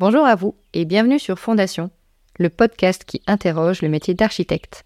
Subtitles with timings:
[0.00, 1.90] Bonjour à vous et bienvenue sur Fondation,
[2.38, 4.84] le podcast qui interroge le métier d'architecte.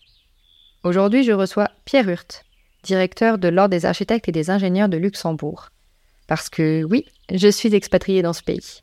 [0.84, 2.44] Aujourd'hui, je reçois Pierre Hurt,
[2.82, 5.68] directeur de l'Ordre des architectes et des ingénieurs de Luxembourg.
[6.28, 8.80] Parce que oui, je suis expatrié dans ce pays.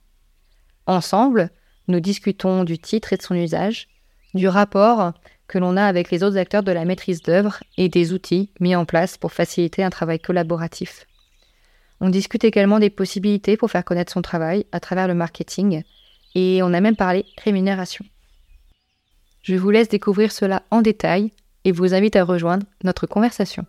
[0.86, 1.50] Ensemble,
[1.88, 3.88] nous discutons du titre et de son usage,
[4.36, 5.14] du rapport
[5.48, 8.76] que l'on a avec les autres acteurs de la maîtrise d'œuvre et des outils mis
[8.76, 11.08] en place pour faciliter un travail collaboratif.
[12.02, 15.82] On discute également des possibilités pour faire connaître son travail à travers le marketing
[16.36, 18.06] et on a même parlé rémunération.
[19.42, 21.32] Je vous laisse découvrir cela en détail
[21.66, 23.66] et vous invite à rejoindre notre conversation.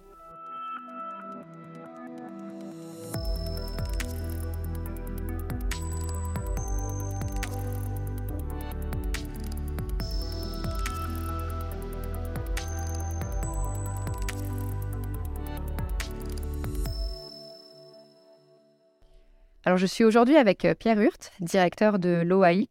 [19.70, 22.66] Alors, je suis aujourd'hui avec euh, Pierre Hurt, directeur de l'OAI.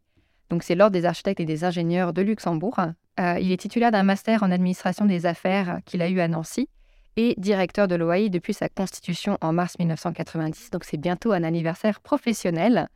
[0.50, 2.78] Donc, c'est l'Ordre des architectes et des ingénieurs de Luxembourg.
[3.18, 6.68] Euh, il est titulaire d'un master en administration des affaires qu'il a eu à Nancy
[7.16, 10.72] et directeur de l'OAI depuis sa constitution en mars 1990.
[10.72, 12.86] Donc, c'est bientôt un anniversaire professionnel.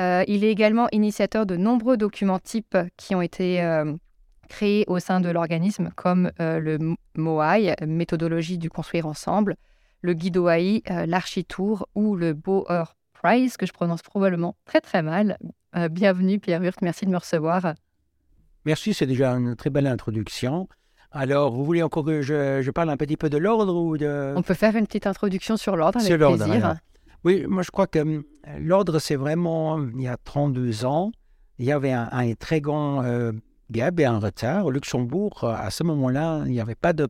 [0.00, 3.62] Euh, il est également initiateur de nombreux documents types qui ont été
[4.48, 6.78] créés au sein de l'organisme, comme le
[7.18, 9.56] MOAI, méthodologie du construire ensemble,
[10.00, 12.95] le guide OAI, l'architour ou le Boer
[13.26, 15.36] Price, que je prononce probablement très très mal.
[15.74, 17.74] Euh, bienvenue Pierre Hurt, merci de me recevoir.
[18.64, 20.68] Merci, c'est déjà une très belle introduction.
[21.10, 24.32] Alors, vous voulez encore que je, parle un petit peu de l'ordre ou de...
[24.36, 26.76] On peut faire une petite introduction sur l'ordre avec plaisir.
[27.24, 28.22] Oui, moi je crois que hum,
[28.60, 31.10] l'ordre, c'est vraiment, il y a 32 ans,
[31.58, 33.32] il y avait un, très grand euh,
[33.72, 34.66] gap et un retard.
[34.66, 37.08] Au Luxembourg, à ce moment-là, il n'y avait pas de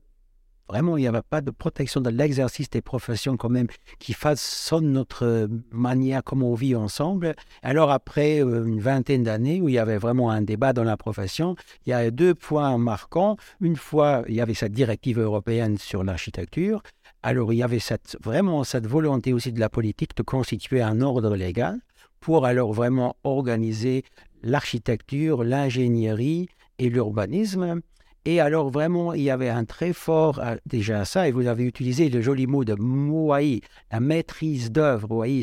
[0.68, 3.68] Vraiment, il n'y avait pas de protection de l'exercice des professions quand même
[4.00, 7.34] qui façonne notre manière comment on vit ensemble.
[7.62, 10.96] Alors après euh, une vingtaine d'années où il y avait vraiment un débat dans la
[10.96, 11.54] profession,
[11.86, 13.36] il y a deux points marquants.
[13.60, 16.82] Une fois, il y avait cette directive européenne sur l'architecture.
[17.22, 17.80] Alors il y avait
[18.22, 21.78] vraiment cette volonté aussi de la politique de constituer un ordre légal
[22.20, 24.04] pour alors vraiment organiser
[24.42, 27.80] l'architecture, l'ingénierie et l'urbanisme.
[28.28, 31.62] Et alors vraiment, il y avait un très fort euh, déjà ça, et vous avez
[31.62, 33.60] utilisé le joli mot de moai,
[33.92, 35.24] la maîtrise d'œuvre.
[35.24, 35.42] Vous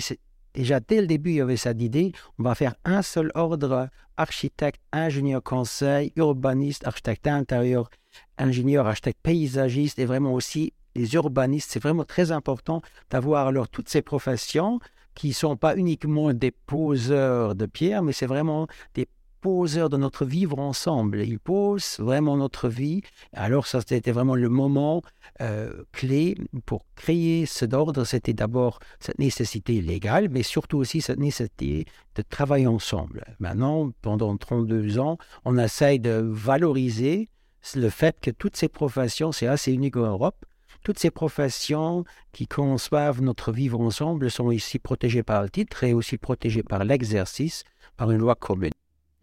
[0.53, 3.87] déjà dès le début, il y avait cette idée, on va faire un seul ordre,
[4.17, 7.89] architecte, ingénieur conseil, urbaniste, architecte intérieur,
[8.37, 11.71] ingénieur, architecte paysagiste, et vraiment aussi les urbanistes.
[11.71, 14.81] C'est vraiment très important d'avoir alors toutes ces professions
[15.15, 19.07] qui ne sont pas uniquement des poseurs de pierre, mais c'est vraiment des
[19.43, 21.19] poseur de notre vivre ensemble.
[21.19, 23.01] Il pose vraiment notre vie.
[23.33, 25.01] Alors ça, c'était vraiment le moment
[25.41, 28.05] euh, clé pour créer cet ordre.
[28.05, 33.25] C'était d'abord cette nécessité légale, mais surtout aussi cette nécessité de travailler ensemble.
[33.39, 37.27] Maintenant, pendant 32 ans, on essaye de valoriser
[37.75, 40.45] le fait que toutes ces professions, c'est assez unique en Europe,
[40.85, 45.93] toutes ces professions qui conçoivent notre vivre ensemble sont ici protégées par le titre et
[45.93, 47.63] aussi protégées par l'exercice,
[47.97, 48.72] par une loi commune.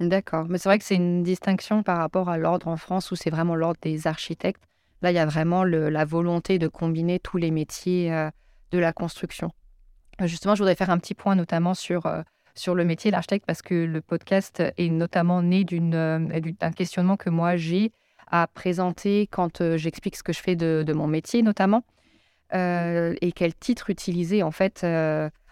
[0.00, 0.47] D'accord.
[0.49, 3.28] Mais c'est vrai que c'est une distinction par rapport à l'ordre en France où c'est
[3.28, 4.62] vraiment l'ordre des architectes.
[5.03, 8.31] Là, il y a vraiment la volonté de combiner tous les métiers euh,
[8.71, 9.50] de la construction.
[10.25, 12.22] Justement, je voudrais faire un petit point notamment sur, euh,
[12.55, 17.31] sur le métier d'architecte parce que le podcast est notamment né euh, d'un questionnement que
[17.31, 17.93] moi j'ai
[18.31, 21.83] à présenter quand j'explique ce que je fais de, de mon métier notamment
[22.53, 24.87] et quel titre utiliser en fait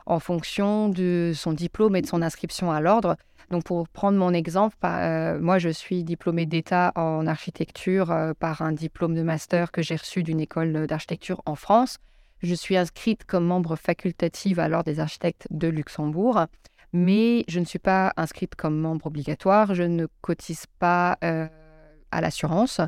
[0.06, 3.16] en fonction de son diplôme et de son inscription à l'ordre.
[3.50, 8.60] Donc pour prendre mon exemple, euh, moi je suis diplômée d'État en architecture euh, par
[8.60, 11.98] un diplôme de master que j'ai reçu d'une école d'architecture en France.
[12.42, 16.46] Je suis inscrite comme membre facultative à l'ordre des architectes de Luxembourg,
[16.92, 21.48] mais je ne suis pas inscrite comme membre obligatoire, je ne cotise pas euh,
[22.10, 22.80] à l'assurance.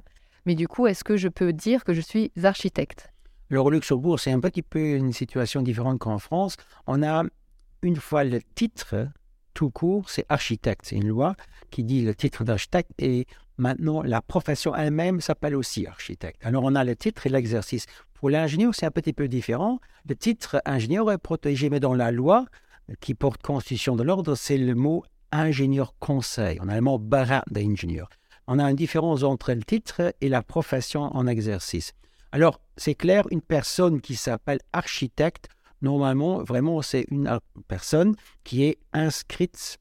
[0.47, 3.11] Mais du coup, est-ce que je peux dire que je suis architecte?
[3.51, 6.57] Alors au Luxembourg, c'est un petit peu une situation différente qu'en France.
[6.87, 7.25] On a
[7.83, 9.09] une fois le titre
[9.55, 10.83] tout court, c'est architecte.
[10.85, 11.35] C'est une loi
[11.71, 13.27] qui dit le titre d'architecte et
[13.59, 16.45] maintenant la profession elle-même s'appelle aussi architecte.
[16.45, 17.87] Alors on a le titre et l'exercice.
[18.15, 19.81] Pour l'ingénieur, c'est un petit peu différent.
[20.09, 22.47] Le titre ingénieur est protégé, mais dans la loi
[23.01, 26.61] qui porte constitution de l'ordre, c'est le mot ingénieur conseil.
[26.61, 28.09] En allemand, d'ingénieur.
[28.47, 31.93] On a une différence entre le titre et la profession en exercice.
[32.33, 35.49] Alors, c'est clair, une personne qui s'appelle architecte
[35.83, 37.39] Normalement, vraiment, c'est une
[37.69, 39.79] personne qui est inscrite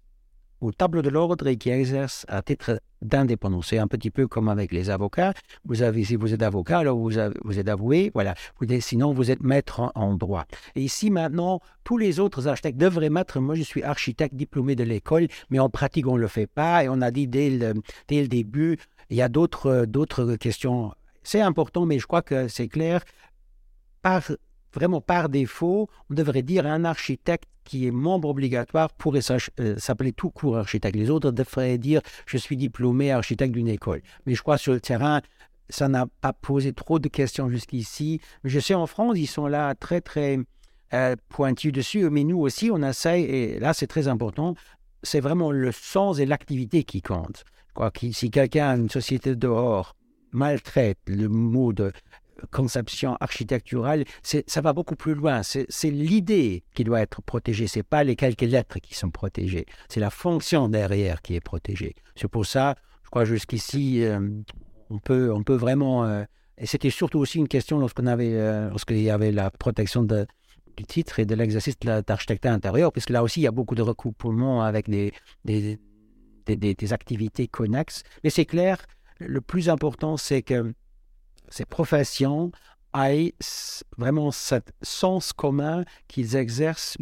[0.62, 3.68] au tableau de l'ordre et qui exercent à titre d'indépendance.
[3.68, 5.34] C'est un petit peu comme avec les avocats.
[5.66, 8.36] Vous avez, si vous êtes avocat, alors vous, êtes avoué, voilà.
[8.82, 10.46] Sinon, vous êtes maître en, droit.
[10.76, 14.84] Et ici, maintenant, tous les autres architectes devraient mettre, moi je suis architecte diplômé de
[14.84, 16.84] l'école, mais en pratique, on ne le fait pas.
[16.84, 17.74] Et on a dit dès le,
[18.08, 18.78] dès le début,
[19.10, 20.94] il y a d'autres questions.
[21.24, 23.04] C'est important, mais je crois que c'est clair.
[24.02, 24.24] Par
[24.74, 29.22] vraiment par défaut, on devrait dire un architecte qui est membre obligatoire pourrait
[29.60, 30.96] euh, s'appeler tout court architecte.
[30.96, 34.02] Les autres devraient dire je suis diplômé architecte d'une école.
[34.26, 35.22] Mais je crois sur le terrain,
[35.70, 38.22] ça n'a pas posé trop de questions jusqu'ici.
[38.44, 40.40] Je sais en France, ils sont là très très
[40.94, 44.56] euh, pointus dessus, mais nous aussi, on essaye, et là c'est très important,
[45.04, 49.96] c'est vraiment le sens et l'activité qui que si quelqu'un, une société dehors,
[50.32, 51.92] maltraite le mot de
[52.52, 55.42] conception architecturale, ça va beaucoup plus loin.
[55.44, 57.68] C'est l'idée qui doit être protégée.
[57.68, 59.66] C'est pas les quelques lettres qui sont protégées.
[59.90, 61.96] C'est la fonction derrière qui est protégée.
[62.16, 64.20] C'est pour ça, je crois jusqu'ici, euh,
[64.90, 66.06] on peut, on peut vraiment.
[66.06, 66.24] Euh,
[66.58, 70.86] et c'était surtout aussi une question lorsqu'on avait, euh, lorsqu'il y avait la protection du
[70.86, 74.62] titre et de l'exercice d'architecture intérieur, puisque là aussi il y a beaucoup de recoupements
[74.62, 75.14] avec des,
[75.46, 78.04] des activités connexes.
[78.24, 78.78] Mais c'est clair,
[79.20, 80.74] le plus important, c'est que
[81.50, 82.52] ces professions
[82.98, 83.34] aient
[83.98, 86.98] vraiment ce sens commun qu'ils exercent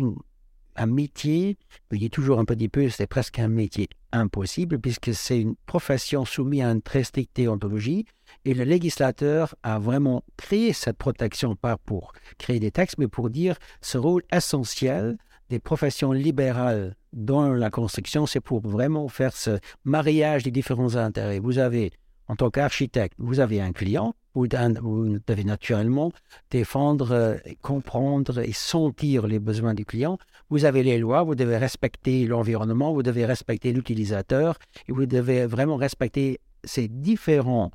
[0.78, 1.58] un métier,
[1.92, 6.24] il est toujours un petit peu, c'est presque un métier impossible, puisque c'est une profession
[6.24, 8.06] soumise à une très stricte déontologie,
[8.46, 13.30] et le législateur a vraiment créé cette protection, pas pour créer des textes, mais pour
[13.30, 15.18] dire ce rôle essentiel
[15.50, 21.40] des professions libérales dans la construction, c'est pour vraiment faire ce mariage des différents intérêts.
[21.40, 21.92] Vous avez,
[22.27, 26.12] en tant qu'architecte, vous avez un client, vous, devez naturellement
[26.51, 30.18] défendre, euh, comprendre et sentir les besoins du client.
[30.50, 35.45] Vous avez les lois, vous devez respecter l'environnement, vous devez respecter l'utilisateur et vous devez
[35.45, 37.71] vraiment respecter ces différents,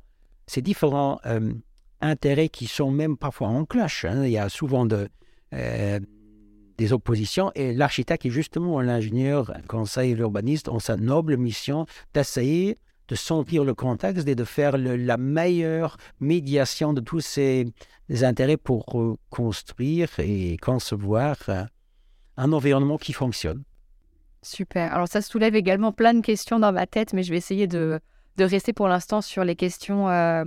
[0.47, 1.53] ces différents euh,
[1.99, 4.05] intérêts qui sont même parfois en clash.
[4.05, 4.23] Hein.
[4.25, 5.99] Il y a souvent euh,
[6.77, 12.77] des oppositions et l'architecte et justement l'ingénieur, conseil, l'urbaniste ont sa noble mission d'essayer
[13.07, 17.73] de sentir le contexte et de faire la meilleure médiation de tous ces
[18.21, 21.63] intérêts pour euh, construire et concevoir euh,
[22.37, 23.63] un environnement qui fonctionne.
[24.41, 24.93] Super.
[24.93, 27.99] Alors ça soulève également plein de questions dans ma tête, mais je vais essayer de,
[28.37, 30.43] rester pour l'instant sur les questions euh,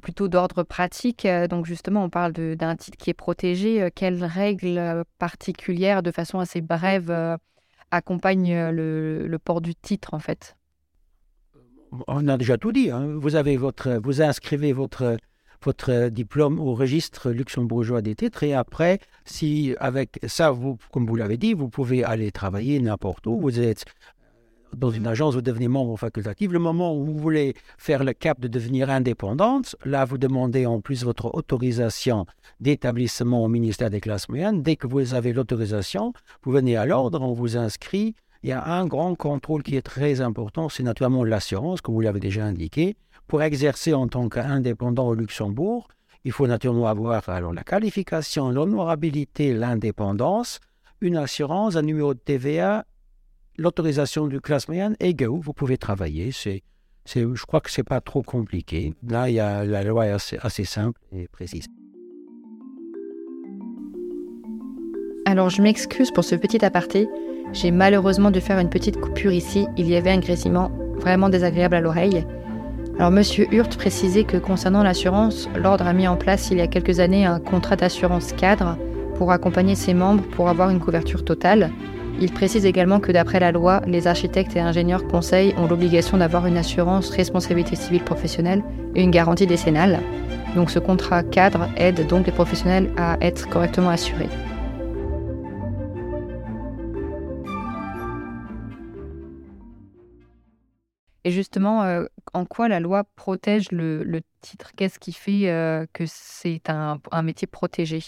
[0.00, 1.26] plutôt d'ordre pratique.
[1.50, 3.88] Donc justement, on parle d'un titre qui est protégé.
[3.94, 7.38] Quelles règles particulières, de façon assez brève,
[7.90, 10.56] accompagnent le port du titre en fait?
[12.06, 12.90] On a déjà tout dit.
[12.90, 13.16] Hein.
[13.16, 15.16] Vous avez votre, vous inscrivez votre
[15.62, 21.16] votre diplôme au registre luxembourgeois des titres et après, si avec ça, vous, comme vous
[21.16, 23.40] l'avez dit, vous pouvez aller travailler n'importe où.
[23.40, 23.84] Vous êtes
[24.76, 26.52] dans une agence, vous devenez membre facultatif.
[26.52, 30.80] Le moment où vous voulez faire le cap de devenir indépendante, là, vous demandez en
[30.80, 32.26] plus votre autorisation
[32.60, 34.62] d'établissement au ministère des classes moyennes.
[34.62, 36.12] Dès que vous avez l'autorisation,
[36.42, 39.82] vous venez à l'ordre, on vous inscrit il y a un grand contrôle qui est
[39.82, 42.96] très important, c'est naturellement l'assurance, comme vous l'avez déjà indiqué.
[43.26, 45.88] Pour exercer en tant qu'indépendant au Luxembourg,
[46.24, 50.60] il faut naturellement avoir alors la qualification, l'honorabilité, l'indépendance,
[51.00, 52.84] une assurance, un numéro de TVA,
[53.58, 56.32] l'autorisation du classe moyenne et go, vous pouvez travailler.
[56.32, 56.62] C'est,
[57.06, 58.94] je crois que c'est pas trop compliqué.
[59.08, 61.66] Là, il y a, la loi est assez simple et précise.
[65.26, 67.08] Alors, je m'excuse pour ce petit aparté.
[67.52, 71.76] J'ai malheureusement dû faire une petite coupure ici, il y avait un grésillement vraiment désagréable
[71.76, 72.24] à l'oreille.
[72.98, 76.66] Alors Monsieur Hurt précisait que concernant l'assurance, l'ordre a mis en place il y a
[76.66, 78.78] quelques années un contrat d'assurance cadre
[79.16, 81.70] pour accompagner ses membres pour avoir une couverture totale.
[82.20, 86.46] Il précise également que d'après la loi, les architectes et ingénieurs conseils ont l'obligation d'avoir
[86.46, 88.62] une assurance responsabilité civile professionnelle
[88.94, 90.00] et une garantie décennale.
[90.54, 94.30] Donc ce contrat cadre aide donc les professionnels à être correctement assurés.
[101.26, 102.04] Et justement, euh,
[102.34, 104.70] en quoi la loi protège le, titre?
[104.76, 108.00] Qu'est-ce qui fait euh, que c'est un, métier protégé?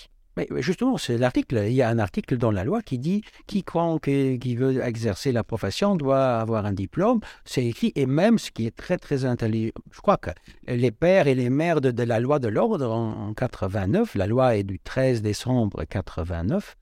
[0.58, 1.64] Justement, c'est l'article.
[1.66, 5.42] Il y a un article dans la loi qui dit quiconque qui veut exercer la
[5.42, 7.18] profession doit avoir un diplôme.
[7.44, 10.30] C'est écrit, et même ce qui est très très intelligent, je crois que
[10.68, 14.62] les pères et les mères de, la loi de l'ordre en 89, la loi est
[14.62, 16.76] du 13 décembre 89,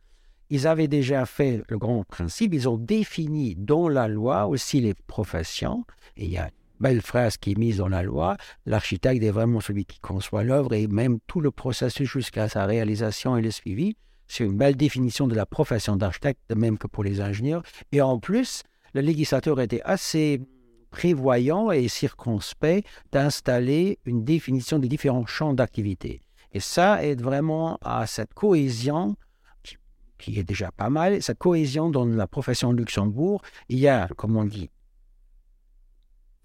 [0.50, 4.94] ils avaient déjà fait le grand principe, ils ont défini dans la loi aussi les
[4.94, 5.84] professions,
[6.16, 9.30] et il y a une belle phrase qui est mise dans la loi, l'architecte est
[9.30, 13.50] vraiment celui qui conçoit l'œuvre et même tout le processus jusqu'à sa réalisation et le
[13.50, 13.96] suivi.
[14.28, 17.62] C'est une belle définition de la profession d'architecte, de même que pour les ingénieurs.
[17.92, 20.40] Et en plus, le législateur était assez
[20.90, 26.20] prévoyant et circonspect d'installer une définition des différents champs d'activité.
[26.52, 29.16] Et ça aide vraiment à cette cohésion
[30.18, 33.42] qui est déjà pas mal, cette cohésion dans la profession de Luxembourg.
[33.68, 34.70] Il y a, comme on dit,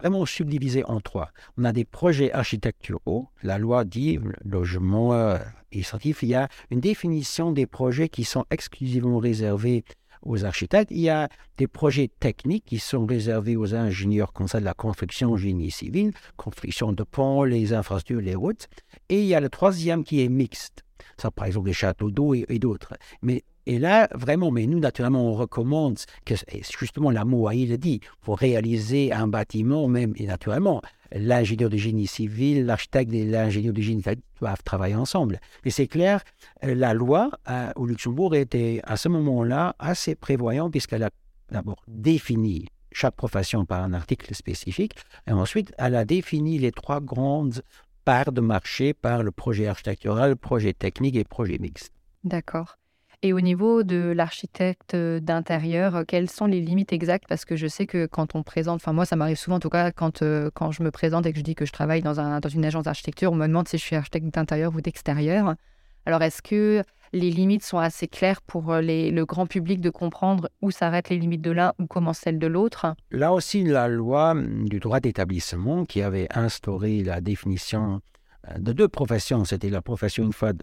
[0.01, 1.31] vraiment subdivisé en trois.
[1.58, 3.27] On a des projets architecturaux.
[3.43, 5.38] La loi dit logement euh,
[5.72, 5.84] il
[6.24, 9.86] y a une définition des projets qui sont exclusivement réservés
[10.22, 10.91] aux architectes.
[10.91, 14.74] Il y a des projets techniques qui sont réservés aux ingénieurs comme ça de la
[14.74, 18.67] construction génie civil, construction de ponts, les infrastructures, les routes.
[19.10, 20.84] Et il y a le troisième qui est mixte.
[21.17, 22.93] Ça, par exemple, les châteaux d'eau et, et d'autres.
[23.22, 26.34] Mais et là, vraiment, mais nous, naturellement, on recommande que,
[26.80, 32.08] justement, la MOAI le dit, pour réaliser un bâtiment, même, et naturellement, l'ingénieur de génie
[32.08, 34.03] civil, l'architecte et l'ingénieur de génie
[34.39, 35.39] doivent travailler ensemble.
[35.63, 36.24] Mais c'est clair,
[36.63, 41.10] euh, la loi euh, au Luxembourg était à ce moment-là assez prévoyante, puisqu'elle a
[41.51, 44.96] d'abord défini chaque profession par un article spécifique,
[45.27, 47.62] et ensuite, elle a défini les trois grandes
[48.06, 51.94] parts de marché par le projet architectural, projet technique et projet mixte.
[52.24, 52.77] D'accord.
[53.24, 57.25] Et au niveau de l'architecte euh, d'intérieur, euh, quelles sont les limites exactes?
[57.30, 59.70] Parce que je sais que quand on présente, enfin moi ça m'arrive souvent en tout
[59.70, 62.20] cas quand, euh, quand je me présente et que je dis que je travaille dans,
[62.20, 65.54] un, dans une agence d'architecture, on me demande si je suis architecte d'intérieur ou d'extérieur.
[66.08, 66.82] Alors est-ce que
[67.13, 71.44] les limites sont assez claires pour le grand public de comprendre où s'arrêtent les limites
[71.44, 72.96] de l'un ou commencent celles de l'autre?
[73.12, 78.01] Là aussi, la loi du droit d'établissement qui avait instauré la définition
[78.58, 80.54] de deux professions, c'était la profession une fois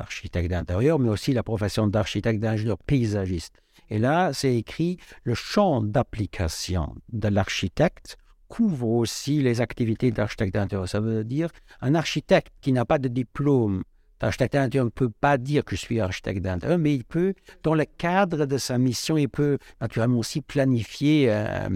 [0.00, 3.56] d'architecte d'intérieur, mais aussi la profession d'architecte d'ingénieur paysagiste.
[3.90, 8.16] Et là, c'est écrit le champ d'application de l'architecte
[8.48, 10.88] couvre aussi les activités d'architecte d'intérieur.
[10.88, 11.50] Ça veut dire
[11.82, 13.84] un architecte qui n'a pas de diplôme
[14.20, 17.74] d'architecte d'intérieur ne peut pas dire que je suis architecte d'intérieur, mais il peut, dans
[17.74, 21.68] le cadre de sa mission, il peut naturellement aussi planifier euh,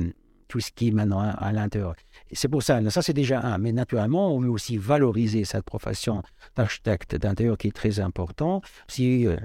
[0.48, 1.94] tout ce qui est maintenant à l'intérieur.
[2.34, 6.22] C'est pour ça, ça c'est déjà un, mais naturellement, on veut aussi valoriser cette profession
[6.56, 9.36] d'architecte d'intérieur qui est très important, aussi euh,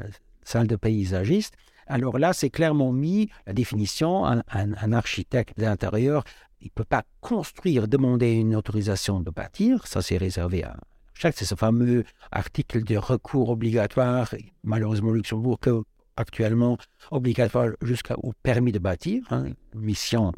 [0.43, 1.55] celle de paysagiste.
[1.87, 6.23] Alors là, c'est clairement mis la définition, un, architecte d'intérieur,
[6.61, 10.77] il ne peut pas construire, demander une autorisation de bâtir, ça c'est réservé à
[11.13, 15.83] chaque, c'est ce fameux article de recours obligatoire, malheureusement Luxembourg, que
[16.15, 16.77] actuellement
[17.11, 20.33] obligatoire jusqu'au permis de bâtir, hein, mission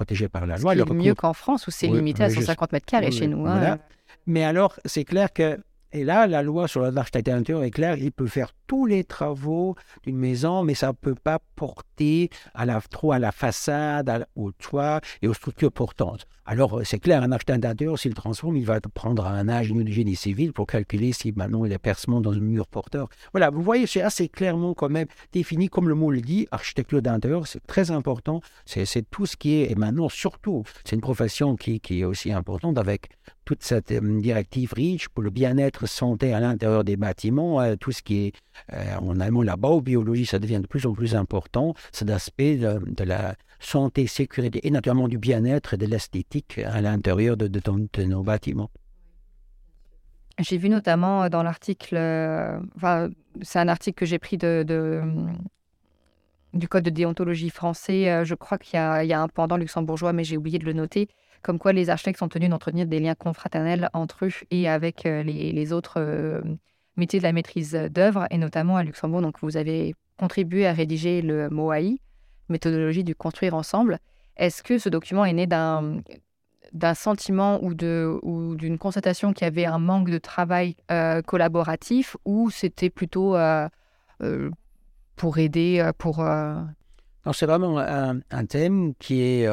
[0.00, 0.74] protégé par la loi.
[0.74, 3.46] C'est mieux qu'en France où c'est limité à 150 mètres carrés chez nous.
[3.46, 3.78] Hein.
[4.26, 5.58] Mais alors, c'est clair que
[5.92, 9.74] et là, la loi sur l'architecture intérieure est claire, il peut faire tous les travaux
[10.04, 14.52] d'une maison, mais ça ne peut pas porter à la, trop à la façade, au
[14.52, 16.26] toit et aux structures portantes.
[16.46, 17.66] Alors, euh, c'est clair, un architecte
[17.96, 21.72] s'il transforme, il va prendre un ingénieur de génie civil pour calculer si maintenant il
[21.72, 23.08] y a percement dans un mur porteur.
[23.32, 27.02] Voilà, vous voyez, c'est assez clairement quand même défini, comme le mot le dit, architecture
[27.02, 28.40] d'intérieur, c'est très important.
[28.64, 32.78] C'est tout ce qui est, et maintenant surtout, c'est une profession qui est aussi importante
[32.78, 33.10] avec
[33.50, 37.90] toute cette euh, directive REACH pour le bien-être santé à l'intérieur des bâtiments, euh, tout
[37.90, 38.32] ce qui est
[38.72, 43.04] euh, en allemand la biologie, ça devient de plus en plus important, cet aspect de,
[43.04, 48.22] la santé, sécurité et naturellement du bien-être et de l'esthétique à l'intérieur de, de, nos
[48.22, 48.70] bâtiments.
[50.38, 51.96] J'ai vu notamment dans l'article,
[53.42, 54.64] c'est un article que j'ai pris de,
[56.54, 58.24] du Code de déontologie français.
[58.24, 61.08] Je crois qu'il y, a un pendant luxembourgeois, mais j'ai oublié de le noter
[61.42, 65.22] comme quoi les architectes sont tenus d'entretenir des liens confraternels entre eux et avec euh,
[65.22, 66.40] les, autres euh,
[66.96, 69.22] métiers de la maîtrise d'œuvre, et notamment à Luxembourg.
[69.22, 71.96] Donc, vous avez contribué à rédiger le MOAI,
[72.48, 73.98] méthodologie du construire ensemble.
[74.36, 79.48] Est-ce que ce document est né d'un sentiment ou de ou d'une constatation qu'il y
[79.48, 83.36] avait un manque de travail euh, collaboratif ou c'était plutôt
[85.16, 86.24] pour aider pour
[87.32, 89.48] c'est vraiment un, thème qui est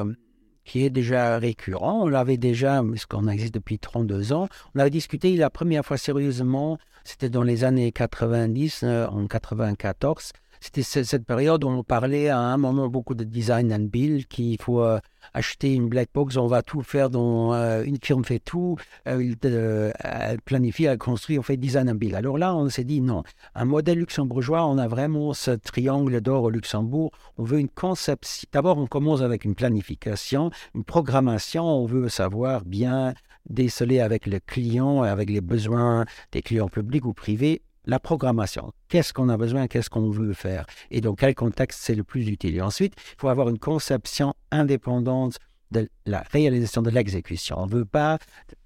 [0.68, 2.04] qui est déjà récurrent.
[2.04, 6.78] On l'avait déjà, puisqu'on existe depuis 32 ans, on avait discuté la première fois sérieusement,
[7.04, 12.40] c'était dans les années 90, euh, en 94, c'était cette période où on parlait à
[12.40, 15.00] un moment beaucoup de design and build, qu'il faut euh,
[15.38, 18.76] acheter une black box, on va tout faire dans euh, une firme fait tout,
[19.08, 22.16] euh, elle planifie, elle construit, on fait design and build.
[22.16, 23.22] Alors là, on s'est dit non,
[23.54, 27.12] un modèle luxembourgeois, on a vraiment ce triangle d'or au Luxembourg.
[27.38, 28.48] On veut une conception.
[28.52, 31.64] D'abord, on commence avec une planification, une programmation.
[31.64, 33.14] On veut savoir bien
[33.50, 38.72] déceler avec le client, avec les besoins des clients publics ou privés la programmation.
[38.90, 40.66] Qu'est-ce qu'on a besoin, qu'est-ce qu'on veut faire?
[40.92, 42.56] Et dans quel contexte c'est le plus utile?
[42.56, 45.40] Et ensuite, il faut avoir une conception indépendante
[45.72, 47.58] de la réalisation de l'exécution.
[47.60, 48.20] On ne veut pas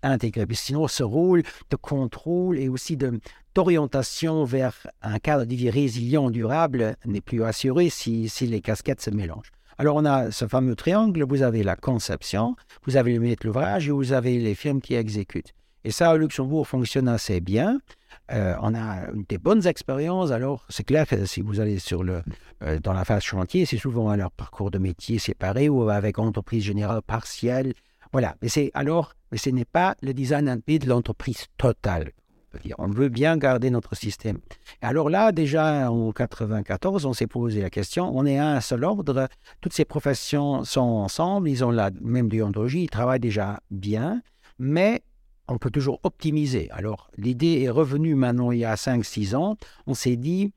[0.04, 2.98] intégrer, sinon ce rôle de contrôle et aussi
[3.56, 9.02] d'orientation vers un cadre de vie résilient, durable n'est plus assuré si, si les casquettes
[9.02, 9.52] se mélangent.
[9.78, 13.88] Alors on a ce fameux triangle, vous avez la conception, vous avez le maître l'ouvrage
[13.88, 15.54] et vous avez les firmes qui exécutent.
[15.84, 17.80] Et ça, au Luxembourg, fonctionne assez bien.
[18.32, 20.32] Euh, on a des bonnes expériences.
[20.32, 22.22] Alors, c'est clair que si vous allez sur le,
[22.64, 26.64] euh, dans la phase chantier, c'est souvent leur parcours de métier séparé ou avec entreprise
[26.64, 27.74] générale partielle.
[28.12, 28.36] Voilà.
[28.42, 32.12] Mais c'est alors, mais ce n'est pas le design de l'entreprise totale.
[32.78, 34.40] On veut bien garder notre système.
[34.82, 38.12] Alors là, déjà en 94, on s'est posé la question.
[38.14, 39.30] On est à un seul ordre.
[39.62, 41.50] Toutes ces professions sont ensemble.
[41.50, 42.84] Ils ont la même déontologie.
[42.84, 44.22] Ils travaillent déjà bien.
[44.60, 45.02] Mais
[45.48, 46.70] on peut toujours optimiser.
[46.72, 49.58] Alors, l'idée est revenue maintenant il y a 5-6 ans.
[49.88, 50.54] On s'est dit,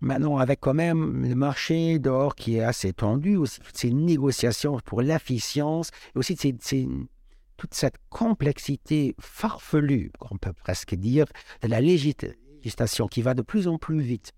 [0.00, 3.38] maintenant, avec quand même le marché dehors qui est assez tendu,
[3.72, 6.36] ces négociations pour l'efficience, et aussi
[7.56, 11.26] toute cette complexité farfelue, on peut presque dire,
[11.62, 14.32] de la législation qui va de plus en plus vite.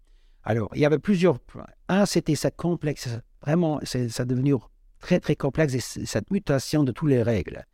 [0.45, 1.67] Alors, il y avait plusieurs points.
[1.89, 3.09] Un, c'était cette complexe,
[3.43, 4.55] vraiment, ça devenu
[5.01, 7.65] très, très complexe, et cette mutation de toutes les règles.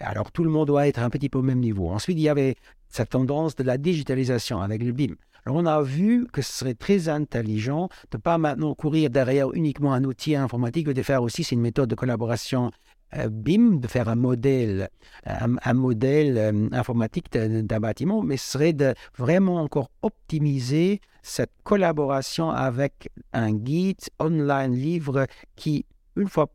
[0.00, 1.90] Alors tout le monde doit être un petit peu au même niveau.
[1.90, 2.56] Ensuite, il y avait
[2.88, 5.14] cette tendance de la digitalisation avec le BIM.
[5.44, 9.52] Alors on a vu que ce serait très intelligent de ne pas maintenant courir derrière
[9.52, 12.72] uniquement un outil informatique, mais de faire aussi, une méthode de collaboration
[13.14, 14.88] euh, BIM, de faire un modèle,
[15.24, 22.50] un, modèle euh, informatique d'un bâtiment, mais ce serait de vraiment encore optimiser cette collaboration
[22.50, 25.86] avec un guide online livre qui,
[26.16, 26.48] une fois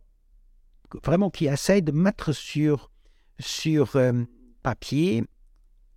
[1.05, 2.90] vraiment, qui essaie de mettre sur
[3.41, 4.23] sur euh,
[4.63, 5.23] papier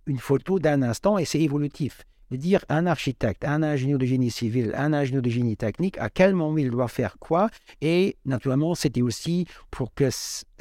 [0.05, 2.03] une photo d'un instant et c'est évolutif.
[2.31, 6.09] De dire un architecte, un ingénieur de génie civil, un ingénieur de génie technique, à
[6.09, 7.49] quel moment il doit faire quoi.
[7.81, 10.09] Et naturellement, c'était aussi pour que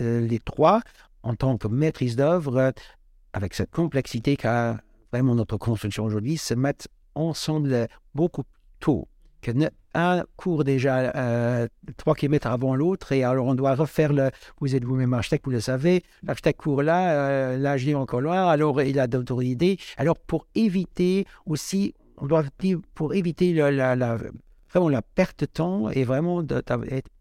[0.01, 0.83] euh, les trois,
[1.23, 2.75] en tant que maîtrise d'œuvre,
[3.33, 4.79] avec cette complexité qu'a
[5.11, 8.43] vraiment notre construction aujourd'hui, se mettent ensemble beaucoup
[8.81, 9.09] tôt
[9.95, 14.31] un court déjà euh, trois kilomètres avant l'autre et alors on doit refaire le.
[14.61, 16.03] Vous êtes vous-même architecte, vous le savez.
[16.23, 19.79] L'architecte court là, euh, là je encore loin, alors il a d'autres idées.
[19.97, 24.19] Alors pour éviter aussi, on doit dire pour éviter la,
[24.71, 26.43] vraiment la perte de temps et vraiment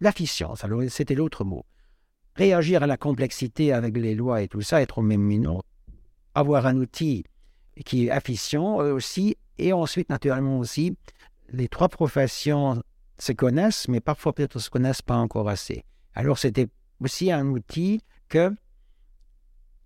[0.02, 0.64] l'efficience.
[0.64, 1.66] Alors c'était l'autre mot.
[2.36, 5.62] Réagir à la complexité avec les lois et tout ça, être au même niveau.
[6.34, 7.26] Avoir un outil
[7.86, 10.96] qui est efficient aussi et ensuite naturellement aussi
[11.54, 12.84] les trois professions
[13.20, 15.86] se connaissent, mais parfois peut-être ne se connaissent pas encore assez.
[16.16, 16.68] Alors c'était
[17.00, 18.54] aussi un outil que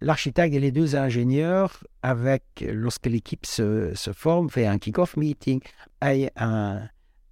[0.02, 5.62] l'architecte et les deux ingénieurs, avec lorsque l'équipe se, forme, fait un kick-off meeting,
[6.02, 6.88] aient un,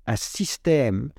[0.06, 1.12] un système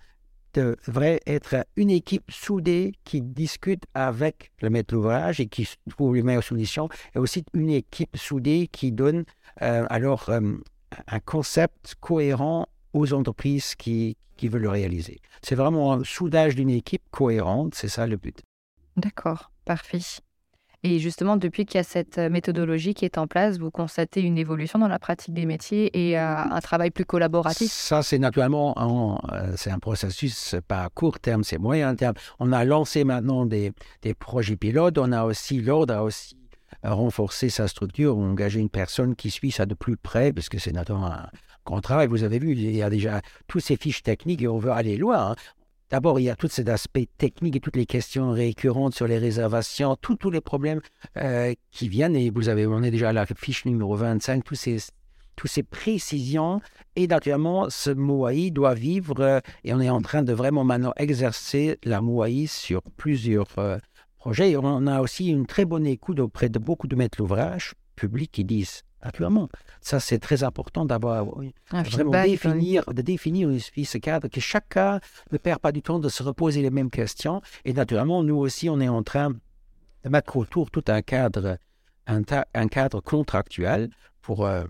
[0.55, 6.23] devrait être une équipe soudée qui discute avec le maître d'ouvrage et qui trouve les
[6.23, 9.25] meilleures solutions, et aussi une équipe soudée qui donne
[9.63, 10.41] euh, alors euh,
[11.07, 15.21] un concept cohérent aux entreprises qui, qui veulent le réaliser.
[15.43, 18.43] C'est vraiment un soudage d'une équipe cohérente, c'est ça le but.
[18.97, 20.01] D'accord, parfait.
[20.83, 24.21] Et justement, depuis qu'il y a cette euh, méthodologie qui est en place, vous constatez
[24.21, 27.73] une évolution dans la pratique des métiers et euh, un travail plus collaboratif?
[27.73, 28.75] Ça, c'est naturellement
[29.33, 32.15] euh, c'est un processus pas court terme, c'est moyen terme.
[32.39, 34.99] On a lancé maintenant des, des projets pilotes.
[34.99, 36.37] On a aussi, l'ordre a aussi
[36.83, 40.73] renforcé sa structure, engagé une personne qui suit ça de plus près, parce que c'est
[40.73, 41.29] naturellement un,
[41.67, 42.05] contrat.
[42.05, 44.71] Et vous avez vu, il y a déjà tous ces fiches techniques et on veut
[44.71, 45.33] aller loin.
[45.33, 45.37] Hein.
[45.91, 49.19] D'abord, il y a tous ces aspects techniques et toutes les questions récurrentes sur les
[49.19, 50.81] réservations, tous les problèmes
[51.17, 52.17] euh, qui viennent.
[52.17, 54.79] Et vous avez, on est déjà à la fiche numéro 25, tous ces,
[55.37, 56.61] tous ces précisions.
[56.97, 60.93] Et naturellement, ce MOAI doit vivre euh, et on est en train de vraiment maintenant
[60.97, 63.79] exercer la MOAI sur plusieurs euh,
[64.27, 68.45] on a aussi une très bonne écoute auprès de beaucoup de maîtres d'ouvrage publics qui
[68.45, 69.49] disent Naturellement,
[69.81, 71.25] ça c'est très important d'avoir
[71.71, 76.25] vraiment définir, de définir ce cadre, que chacun ne perd pas du temps de se
[76.25, 77.41] reposer les mêmes questions.
[77.65, 79.31] Et naturellement, nous aussi, on est en train
[80.03, 81.57] de mettre autour tout un cadre,
[82.09, 83.91] un, cadre contractuel
[84.23, 84.45] pour.
[84.45, 84.65] Euh,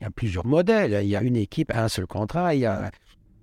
[0.00, 1.04] il y a plusieurs modèles.
[1.04, 2.54] Il y a une équipe, un seul contrat.
[2.54, 2.90] Il y a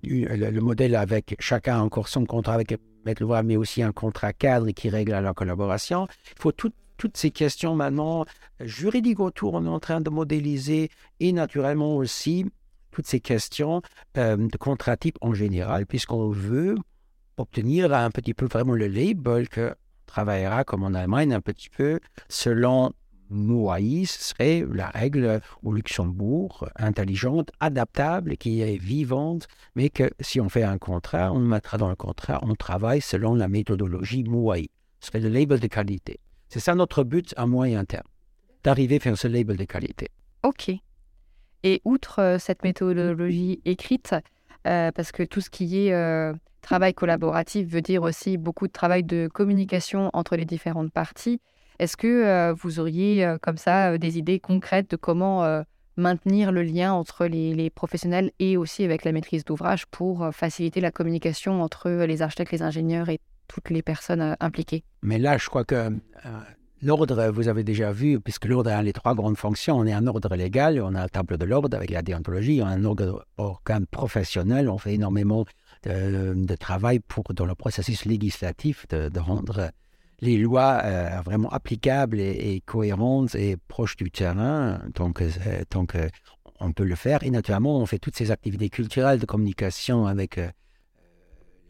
[0.02, 4.88] le, modèle avec chacun encore son contrat avec Maître mais aussi un contrat cadre qui
[4.88, 6.06] règle la collaboration.
[6.36, 8.26] Il faut tout toutes ces questions maintenant
[8.60, 12.44] juridiques autour, on est en train de modéliser et naturellement aussi
[12.90, 13.82] toutes ces questions
[14.16, 16.76] euh, de contrat type en général, puisqu'on veut
[17.36, 19.74] obtenir un petit peu vraiment le label que
[20.06, 22.92] travaillera comme en Allemagne un petit peu selon
[23.30, 30.40] MOAI, ce serait la règle au Luxembourg, intelligente, adaptable, qui est vivante, mais que si
[30.40, 34.68] on fait un contrat, on mettra dans le contrat, on travaille selon la méthodologie MOAI.
[35.00, 36.20] Ce serait le label de qualité.
[36.48, 38.06] C'est ça notre but à moyen terme,
[38.64, 40.08] d'arriver à faire ce label de qualité.
[40.42, 40.70] OK.
[41.64, 44.14] Et outre euh, cette méthodologie écrite,
[44.64, 45.92] parce que tout ce qui est
[46.60, 51.40] travail collaboratif veut dire aussi beaucoup de travail de communication entre les différentes parties.
[51.78, 55.62] Est-ce que vous auriez comme ça des idées concrètes de comment
[55.98, 60.80] maintenir le lien entre les, professionnels et aussi avec la maîtrise d'ouvrage pour euh, faciliter
[60.80, 64.84] la communication entre les architectes, les ingénieurs et toutes les personnes euh, impliquées?
[65.02, 65.90] Mais là, je crois que euh,
[66.82, 69.76] l'ordre, vous avez déjà vu, puisque l'ordre a les trois grandes fonctions.
[69.76, 72.66] On est un ordre légal, on a la table de l'ordre avec la déontologie, on
[72.66, 72.84] a un
[73.36, 75.44] organe professionnel, on fait énormément
[75.84, 79.70] de, travail pour, dans le processus législatif de, rendre
[80.20, 80.82] les lois
[81.24, 84.80] vraiment applicables et, cohérentes et proches du terrain.
[84.94, 85.22] Donc,
[85.70, 85.94] donc
[86.60, 87.22] on peut le faire.
[87.22, 90.48] Et naturellement, on fait toutes ces activités culturelles de communication avec euh,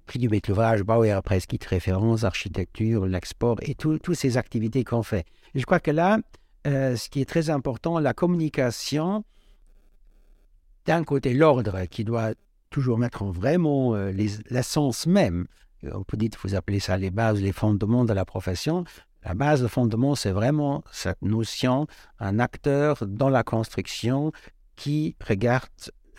[0.06, 5.24] prix du maître d'ouvrage, Bauer, Presqu'île, référence, architecture, l'export et toutes ces activités qu'on fait.
[5.54, 6.18] je crois que là,
[6.66, 9.24] euh, ce qui est très important, la communication,
[10.86, 12.32] d'un côté, l'ordre qui doit
[12.70, 14.12] toujours mettre vraiment euh,
[14.50, 15.46] l'essence même.
[15.82, 18.84] On peut vous appelez ça les bases, les fondements de la profession.
[19.24, 21.86] La base, le fondement, c'est vraiment cette notion,
[22.18, 24.32] un acteur dans la construction
[24.76, 25.68] qui regarde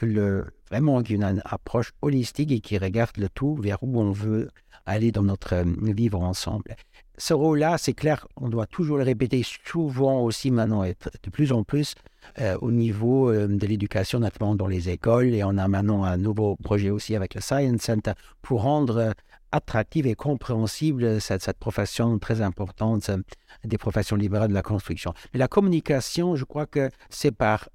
[0.01, 4.49] le, vraiment une approche holistique et qui regarde le tout vers où on veut
[4.85, 6.75] aller dans notre euh, vivre ensemble.
[7.17, 11.51] Ce rôle-là, c'est clair, on doit toujours le répéter souvent aussi maintenant, être de plus
[11.51, 11.95] en plus
[12.39, 15.33] euh, au niveau euh, de l'éducation, notamment dans les écoles.
[15.33, 19.13] Et on a maintenant un nouveau projet aussi avec le Science Center pour rendre
[19.51, 23.09] attractive et compréhensible cette, cette, profession très importante
[23.63, 25.13] des professions libérales de la construction.
[25.33, 27.69] Mais la communication, je crois que c'est par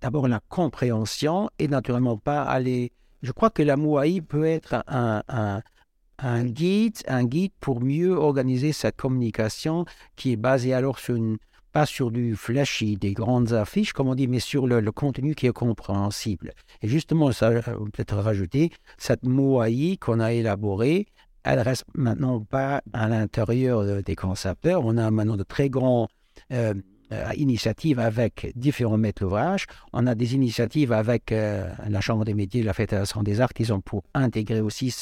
[0.00, 2.92] d'abord la compréhension et naturellement pas aller.
[3.22, 8.96] Je crois que la MOAI peut être un, guide, un guide pour mieux organiser cette
[8.96, 9.84] communication
[10.16, 11.38] qui est basée alors sur une,
[11.76, 15.46] pas sur du flashy, des grandes affiches, comme on dit, mais sur le, contenu qui
[15.46, 16.54] est compréhensible.
[16.80, 21.04] Et justement, ça peut-être rajouter, cette MOAI qu'on a élaborée,
[21.42, 24.86] elle reste maintenant pas à l'intérieur des concepteurs.
[24.86, 26.08] On a maintenant de très grands
[26.50, 26.72] euh,
[27.12, 29.66] euh, initiatives avec différents maîtres d'ouvrage.
[29.92, 33.70] On a des initiatives avec euh, la Chambre des métiers, la Fédération des arts, qui
[33.70, 34.92] ont pour intégrer aussi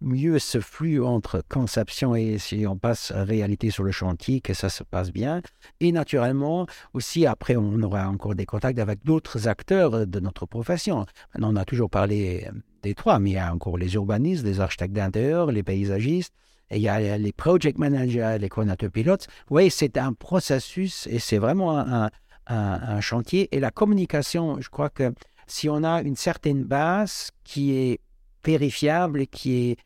[0.00, 4.70] mieux ce flux entre conception et si on passe réalité sur le chantier, que ça
[4.70, 5.42] se passe bien.
[5.80, 11.04] Et naturellement, aussi, après, on aura encore des contacts avec d'autres acteurs de notre profession.
[11.34, 12.48] Maintenant, on a toujours parlé
[12.82, 16.34] des trois, mais il y a encore les urbanistes, les architectes d'intérieur, les paysagistes,
[16.76, 19.26] il y a les project managers, les coordinateurs pilotes.
[19.50, 22.10] Oui, c'est un processus et c'est vraiment un,
[23.00, 23.48] chantier.
[23.52, 25.12] Et la communication, je crois que
[25.46, 28.00] si on a une certaine base qui est
[28.44, 29.76] vérifiable, qui est,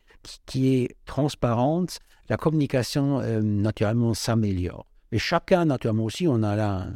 [0.45, 4.85] qui est transparente, la communication, euh, naturellement, s'améliore.
[5.11, 6.87] Mais chacun, naturellement aussi, on a là,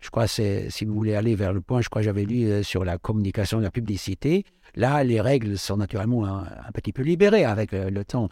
[0.00, 2.44] je crois, c'est, si vous voulez aller vers le point, je crois que j'avais lu
[2.44, 4.44] euh, sur la communication, la publicité.
[4.74, 6.44] Là, les règles sont naturellement un,
[6.74, 8.28] petit peu libérées avec le temps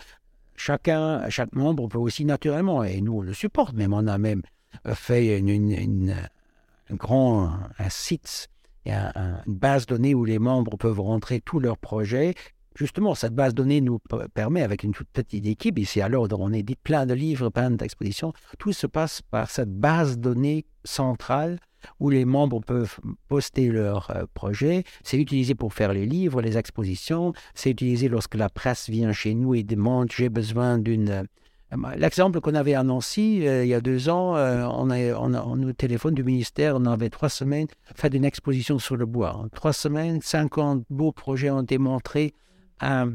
[0.57, 4.43] chacun, chaque membre peut aussi naturellement, et nous le supporte, même on a même
[4.95, 6.15] fait une,
[6.91, 8.49] un grand un site,
[8.87, 12.35] une base de données où les membres peuvent rentrer tous leurs projets.
[12.77, 14.01] Justement, cette base de données nous
[14.35, 17.71] permet, avec une toute petite équipe, ici à l'ordre, on édite plein de livres, plein
[17.71, 21.61] d'expositions, tout se passe par cette base de données centrale
[22.01, 24.85] où les membres peuvent poster leurs euh, projets.
[25.03, 27.33] C'est utilisé pour faire les livres, les expositions.
[27.55, 31.11] C'est utilisé lorsque la presse vient chez nous et demande j'ai besoin d'une.
[31.11, 31.23] Euh,
[31.97, 36.23] l'exemple qu'on avait à Nancy euh, il y a deux ans, on, on, téléphone du
[36.23, 37.67] ministère, on avait trois semaines
[37.97, 39.47] fait une exposition sur le bois.
[39.55, 42.33] Trois semaines, 50 beaux projets ont été montrés
[42.79, 43.07] à,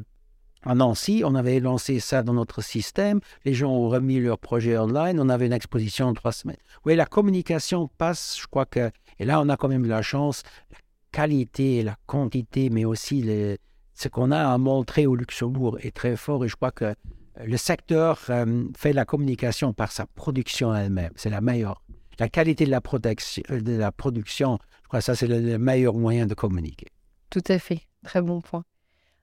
[0.63, 3.22] à Nancy, on avait lancé ça dans notre système.
[3.45, 5.19] Les gens ont remis leur projet online.
[5.19, 6.58] On avait une exposition en trois semaines.
[6.86, 8.91] Oui, la communication passe, je crois que.
[9.19, 10.78] Et là, on a quand même la chance, la
[11.12, 13.22] qualité, la quantité, mais aussi
[13.93, 16.43] ce qu'on a à montrer au Luxembourg est très fort.
[16.45, 16.93] Et je crois que
[17.41, 21.12] le secteur euh, fait la communication par sa production elle-même.
[21.15, 21.82] C'est la meilleure.
[22.19, 26.26] La qualité de la, de la production, je crois que ça, c'est le meilleur moyen
[26.26, 26.88] de communiquer.
[27.30, 27.82] Tout à fait.
[28.04, 28.63] Très bon point.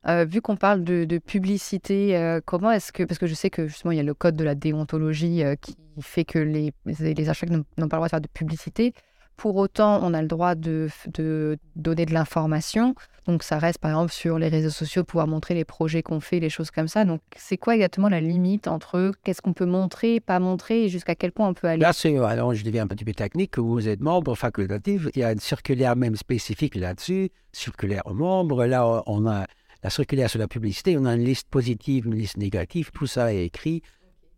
[0.08, 3.66] Euh, vu qu'on parle de, publicité, euh, comment est-ce que, parce que je sais que
[3.66, 7.28] justement il y a le code de la déontologie euh, qui fait que les, les
[7.28, 8.92] architectes n'ont pas le droit de faire de publicité.
[9.36, 12.94] Pour autant, on a le droit de, de donner de l'information.
[13.26, 16.38] Donc ça reste par exemple sur les réseaux sociaux, pouvoir montrer les projets qu'on fait,
[16.38, 17.04] les choses comme ça.
[17.04, 21.16] Donc c'est quoi exactement la limite entre qu'est-ce qu'on peut montrer, pas montrer, et jusqu'à
[21.16, 23.88] quel point on peut aller Là, c'est, alors je deviens un petit peu technique, vous
[23.88, 28.64] êtes membre facultatif, il y a une circulaire même spécifique là-dessus, circulaire aux membres.
[28.64, 29.46] Là, on a
[29.86, 33.32] la circulaire sur la publicité, on a une liste positive, une liste négative, tout ça
[33.32, 33.82] est écrit.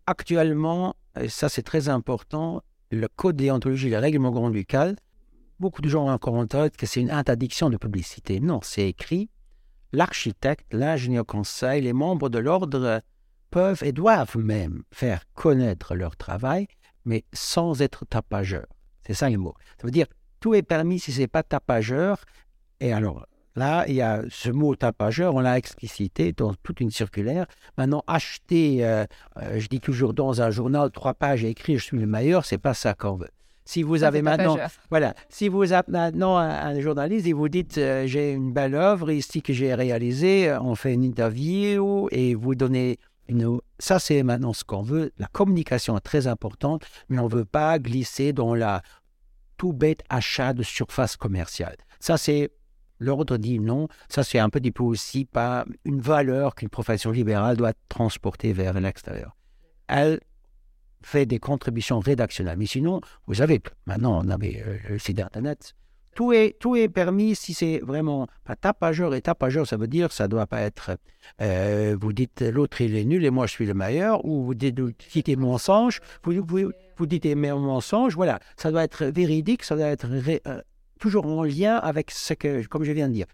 [0.05, 4.95] Actuellement, et ça c'est très important, le code déontologie, le règlement ducal,
[5.59, 8.39] beaucoup de gens ont encore en tête que c'est une interdiction de publicité.
[8.39, 9.31] Non, c'est écrit.
[9.91, 13.01] l'architecte, l'ingénieur conseil, les membres de l'ordre
[13.49, 16.67] peuvent et doivent même faire connaître leur travail,
[17.05, 18.67] mais sans être tapageurs.
[19.01, 19.55] C'est ça le mot.
[19.81, 20.05] Ça veut dire
[20.41, 22.23] tout est permis si c'est pas tapageur.
[22.79, 23.25] Et alors
[23.59, 27.45] là, il y a ce mot tapageur, on l'a explicité dans toute une circulaire.
[27.77, 29.05] Maintenant, acheter, euh,
[29.37, 32.45] euh, je dis toujours dans un journal trois pages et écrire je suis le meilleur,
[32.45, 33.29] c'est pas ça qu'on veut.
[33.65, 34.57] Si vous avez maintenant,
[34.89, 39.11] voilà, si vous avez maintenant un, journaliste et vous dites euh, j'ai une belle œuvre
[39.11, 44.53] ici que j'ai réalisée, on fait une interview et vous donnez une, ça c'est maintenant
[44.53, 45.11] ce qu'on veut.
[45.19, 48.81] La communication est très importante, mais on ne veut pas glisser dans la
[49.57, 51.75] tout bête achat de surface commerciale.
[51.99, 52.49] Ça c'est
[52.99, 53.87] L'ordre dit non.
[54.09, 58.79] Ça, c'est un petit peu aussi pas une valeur qu'une profession libérale doit transporter vers
[58.79, 59.35] l'extérieur.
[59.87, 60.19] Elle
[61.01, 62.57] fait des contributions rédactionnelles.
[62.57, 65.73] Mais sinon, vous savez, maintenant, on avait euh, le site Internet.
[66.15, 69.13] Tout est, tout est permis si c'est vraiment pas tapageur.
[69.15, 70.97] Et tapageur, ça veut dire ça doit pas être.
[71.41, 74.55] Euh, vous dites l'autre il est nul et moi je suis le meilleur, ou vous
[74.55, 74.91] dites, vous
[75.37, 78.15] mensonge, vous, vous, vous dites mensonge.
[78.15, 80.07] Voilà, ça doit être véridique, ça doit être
[80.47, 80.61] euh,
[80.99, 83.27] toujours en lien avec ce que, comme je viens de dire.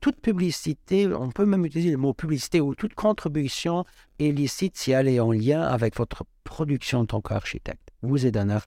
[0.00, 3.84] Toute publicité, on peut même utiliser le mot publicité ou toute contribution
[4.18, 7.90] illicite si elle est en lien avec votre production en tant qu'architecte.
[8.02, 8.60] Vous êtes un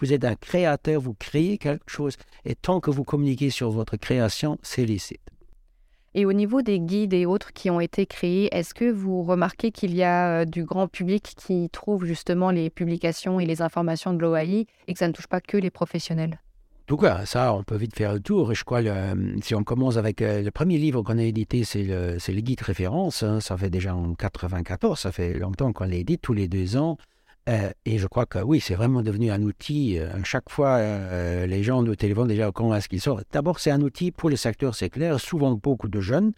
[0.00, 3.96] vous êtes un créateur, vous créez quelque chose, et tant que vous communiquez sur votre
[3.96, 5.20] création, c'est licite.
[6.14, 9.72] Et au niveau des guides et autres qui ont été créés, est-ce que vous remarquez
[9.72, 14.12] qu'il y a euh, du grand public qui trouve justement les publications et les informations
[14.12, 16.40] de l'OAI et que ça ne touche pas que les professionnels?
[16.86, 18.54] Tout cas, ça, on peut vite faire le tour.
[18.54, 21.82] Je crois, euh, si on commence avec euh, le premier livre qu'on a édité, c'est
[21.82, 23.22] le, le, guide référence.
[23.22, 23.40] Hein.
[23.40, 26.98] ça fait déjà en 94, ça fait longtemps qu'on l'édite, tous les deux ans.
[27.48, 29.98] Euh, et je crois que oui, c'est vraiment devenu un outil.
[30.24, 30.80] chaque fois,
[31.46, 33.26] les gens nous téléphonent déjà comment est-ce qu'ils sortent.
[33.32, 35.20] D'abord, c'est un outil pour le secteur, c'est clair.
[35.20, 36.32] Souvent, beaucoup de jeunes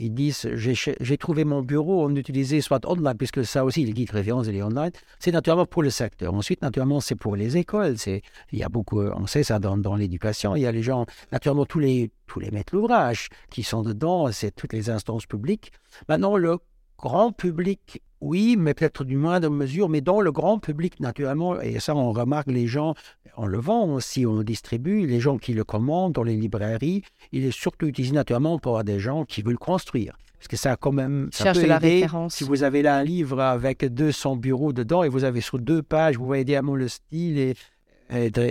[0.00, 4.10] ils disent j'ai trouvé mon bureau, on utilisait soit online, puisque ça aussi, le guide
[4.10, 4.90] référence, il est online.
[5.18, 6.32] C'est naturellement pour le secteur.
[6.34, 7.96] Ensuite, naturellement, c'est pour les écoles.
[8.06, 10.56] Il y a beaucoup, on sait ça dans, dans l'éducation.
[10.56, 14.32] Il y a les gens, naturellement, tous les, tous les maîtres d'ouvrage qui sont dedans,
[14.32, 15.72] c'est toutes les instances publiques.
[16.08, 16.58] Maintenant, le
[16.96, 21.60] grand public, oui, mais peut-être du moins de mesure, mais dans le grand public, naturellement,
[21.60, 22.94] et ça, on remarque les gens,
[23.36, 27.02] on le vend aussi, on le distribue, les gens qui le commandent dans les librairies,
[27.32, 30.16] il est surtout utilisé naturellement pour des gens qui veulent construire.
[30.40, 32.06] Parce que ça, quand même, ça peut aider.
[32.30, 35.82] Si vous avez là un livre avec 200 bureaux dedans et vous avez sur deux
[35.82, 37.54] pages, vous voyez également le style et,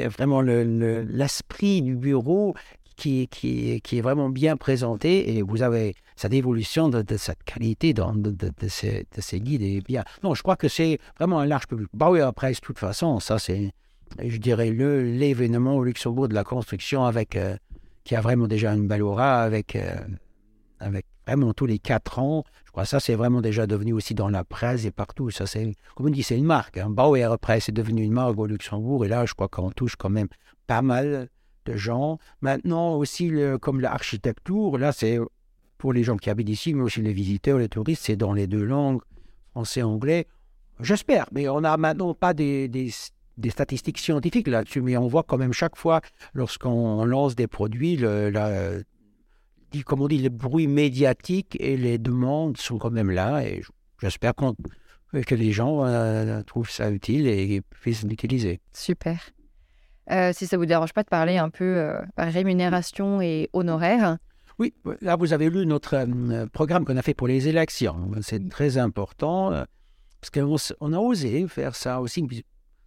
[0.07, 2.53] vraiment l'esprit du bureau
[2.95, 7.93] qui, qui, qui, est vraiment bien présenté et vous avez cette évolution de, cette qualité
[7.93, 10.03] de, de, ces, ces, guides est bien.
[10.23, 11.89] Non, je crois que c'est vraiment un large public.
[11.99, 13.71] Oui, après, de toute façon, ça c'est,
[14.21, 17.57] je dirais, le, l'événement au Luxembourg de la construction avec, euh,
[18.03, 19.95] qui a vraiment déjà une belle aura avec, euh,
[20.79, 22.43] avec vraiment tous les quatre ans.
[22.65, 25.29] Je crois que ça, c'est vraiment déjà devenu aussi dans la presse et partout.
[25.29, 26.77] Ça, c'est, comme on dit, c'est une marque.
[26.77, 26.89] Hein.
[26.89, 30.09] Bauer Presse est devenu une marque au Luxembourg et là, je crois qu'on touche quand
[30.09, 30.27] même
[30.67, 31.29] pas mal
[31.65, 32.19] de gens.
[32.41, 35.19] Maintenant aussi, comme l'architecture, là, c'est
[35.79, 38.45] pour les gens qui habitent ici, mais aussi les visiteurs, les touristes, c'est dans les
[38.45, 39.01] deux langues,
[39.51, 40.27] français, anglais.
[40.79, 42.69] J'espère, mais on n'a maintenant pas des,
[43.49, 46.01] statistiques scientifiques là-dessus, mais on voit quand même chaque fois,
[46.33, 48.71] lorsqu'on lance des produits, le, la,
[49.85, 53.61] comme on dit, le bruit médiatique et les demandes sont quand même là, et
[54.01, 58.59] j'espère que les gens euh, trouvent ça utile et puissent l'utiliser.
[58.73, 59.19] Super.
[60.11, 64.17] Euh, si ça vous dérange pas de parler un peu euh, rémunération et honoraires.
[64.57, 68.11] Oui, là vous avez lu notre euh, programme qu'on a fait pour les élections.
[68.21, 69.51] C'est très important
[70.19, 72.25] parce qu'on on a osé faire ça aussi.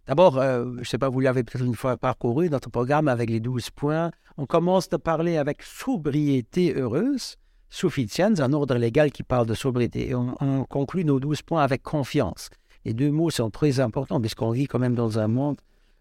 [0.07, 3.39] D'abord, je ne sais pas, vous l'avez peut-être une fois parcouru, notre programme avec les
[3.39, 4.11] 12 points.
[4.37, 7.37] On commence de parler avec sobriété heureuse,
[7.69, 10.09] sufficience, un ordre légal qui parle de sobriété.
[10.09, 12.49] Et on, on conclut nos 12 points avec confiance.
[12.83, 15.55] Les deux mots sont très importants puisqu'on vit quand même dans un monde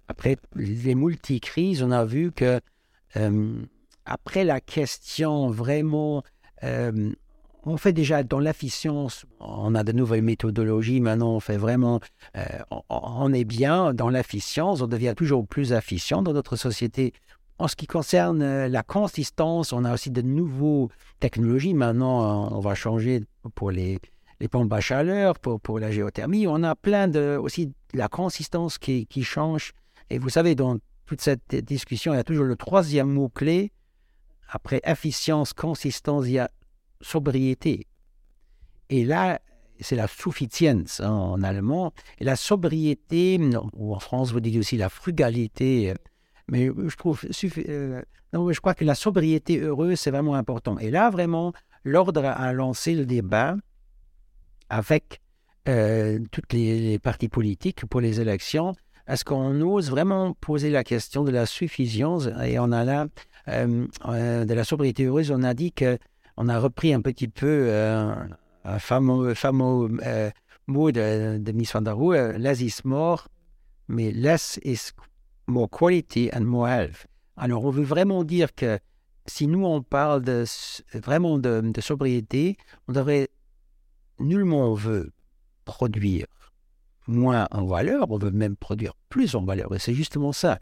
[0.08, 2.60] après les multi-crises, on a vu que
[3.16, 3.62] euh,
[4.04, 6.22] après la question vraiment,
[6.64, 7.12] euh,
[7.64, 12.00] on fait déjà dans l'efficience, on a de nouvelles méthodologies, maintenant on fait vraiment,
[12.36, 12.44] euh,
[12.88, 17.12] on, est bien dans l'efficience, on devient toujours plus efficient dans notre société.
[17.58, 20.88] En ce qui concerne la consistance, on a aussi de nouvelles
[21.20, 21.74] technologies.
[21.74, 23.22] Maintenant, on va changer
[23.54, 24.00] pour les,
[24.50, 26.48] pompes à chaleur, pour, la géothermie.
[26.48, 29.74] On a plein de aussi la consistance qui, qui change
[30.12, 33.72] et vous savez, dans toute cette discussion, il y a toujours le troisième mot-clé.
[34.46, 36.50] Après efficience, consistance, il y a
[37.02, 37.86] sobriété.
[38.88, 39.40] Et là,
[39.80, 41.92] c'est la Suffizienz en allemand.
[42.18, 43.38] Et la sobriété,
[43.74, 45.94] ou en France, vous dites aussi la frugalité.
[46.48, 47.20] Mais je trouve,
[47.68, 48.02] euh,
[48.34, 50.78] je crois que la sobriété heureuse, c'est vraiment important.
[50.78, 51.52] Et là, vraiment,
[51.84, 53.56] l'ordre a lancé le débat
[54.68, 55.20] avec
[55.68, 58.74] euh, toutes les, partis politiques pour les élections.
[59.06, 63.06] Est-ce qu'on ose vraiment poser la question de la suffisance Et on a là,
[63.48, 65.98] euh, euh, de la sobriété heureuse, on a dit que
[66.36, 67.70] on a repris un petit peu
[68.64, 69.98] un fameux, fameux
[70.66, 73.28] mot de, Miss Van der Rohe, less is more,
[73.88, 74.92] mais less is
[75.46, 77.06] more quality and more health.
[77.36, 78.78] Alors, on veut vraiment dire que
[79.26, 80.22] si nous, on parle
[80.94, 82.56] vraiment de, sobriété,
[82.88, 83.28] on devrait
[84.18, 85.12] nullement on veut
[85.64, 86.26] produire
[87.06, 89.74] moins en valeur, on veut même produire plus en valeur.
[89.74, 90.58] Et c'est justement ça.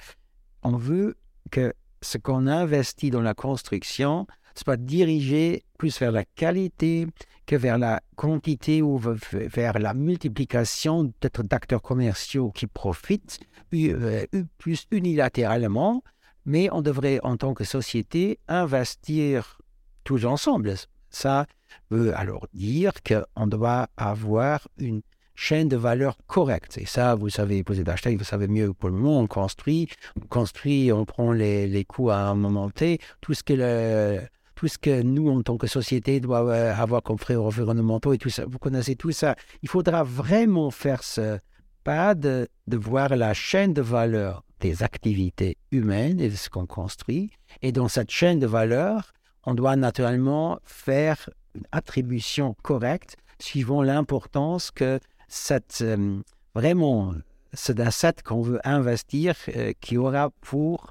[0.63, 1.17] On veut
[1.51, 7.07] que ce qu'on investit dans la construction soit dirigé plus vers la qualité
[7.47, 13.41] que vers la quantité ou vers la multiplication d'acteurs commerciaux qui profitent
[13.75, 14.27] euh,
[14.59, 16.03] plus unilatéralement
[16.45, 19.59] mais on devrait, en tant que société, investir
[20.05, 20.75] tous ensemble.
[21.11, 21.47] Ça
[21.91, 25.03] veut alors dire qu'on doit avoir une
[25.35, 26.79] chaîne de valeur correcte.
[26.79, 29.89] Et ça, vous savez, poser d'acheter, vous savez mieux pour le moment, on construit,
[30.21, 34.21] on construit, on prend les, les coûts à un moment T, tout ce que le,
[34.61, 38.29] tout ce que nous, en tant que société, doit avoir comme frais environnementaux et tout
[38.29, 38.44] ça.
[38.46, 39.35] Vous connaissez tout ça.
[39.62, 41.38] Il faudra vraiment faire ce
[41.83, 46.66] pas de, de voir la chaîne de valeur des activités humaines et de ce qu'on
[46.66, 47.31] construit.
[47.62, 54.70] Et dans cette chaîne de valeur, on doit naturellement faire une attribution correcte suivant l'importance
[54.70, 56.20] que cette, euh,
[56.55, 57.14] vraiment,
[57.55, 60.90] c'est asset qu'on veut investir euh, qui aura pour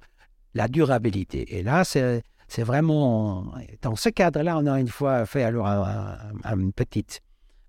[0.55, 1.59] la durabilité.
[1.59, 6.73] Et là, c'est, c'est vraiment, dans ce cadre-là, on a une fois fait alors une
[6.73, 7.21] petite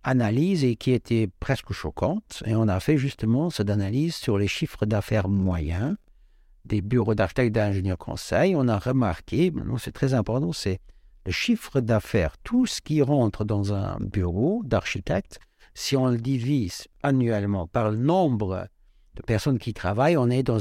[0.02, 2.42] analyse et qui était presque choquante.
[2.46, 5.96] Et on a fait justement cette analyse sur les chiffres d'affaires moyens
[6.64, 8.56] des bureaux d'architectes d'ingénieurs conseils.
[8.56, 10.78] On a remarqué, c'est très important, c'est
[11.26, 15.38] le chiffre d'affaires, tout ce qui rentre dans un bureau d'architecte,
[15.74, 18.66] si on le divise annuellement par le nombre
[19.14, 20.56] de personnes qui travaillent, on est dans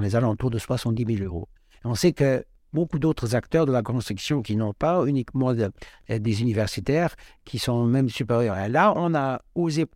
[0.00, 1.48] les, alentours de 70 000 euros.
[1.84, 6.42] on sait que beaucoup d'autres acteurs de la construction qui n'ont pas uniquement euh, des
[6.42, 8.58] universitaires, qui sont même supérieurs.
[8.58, 9.86] Et là, on a osé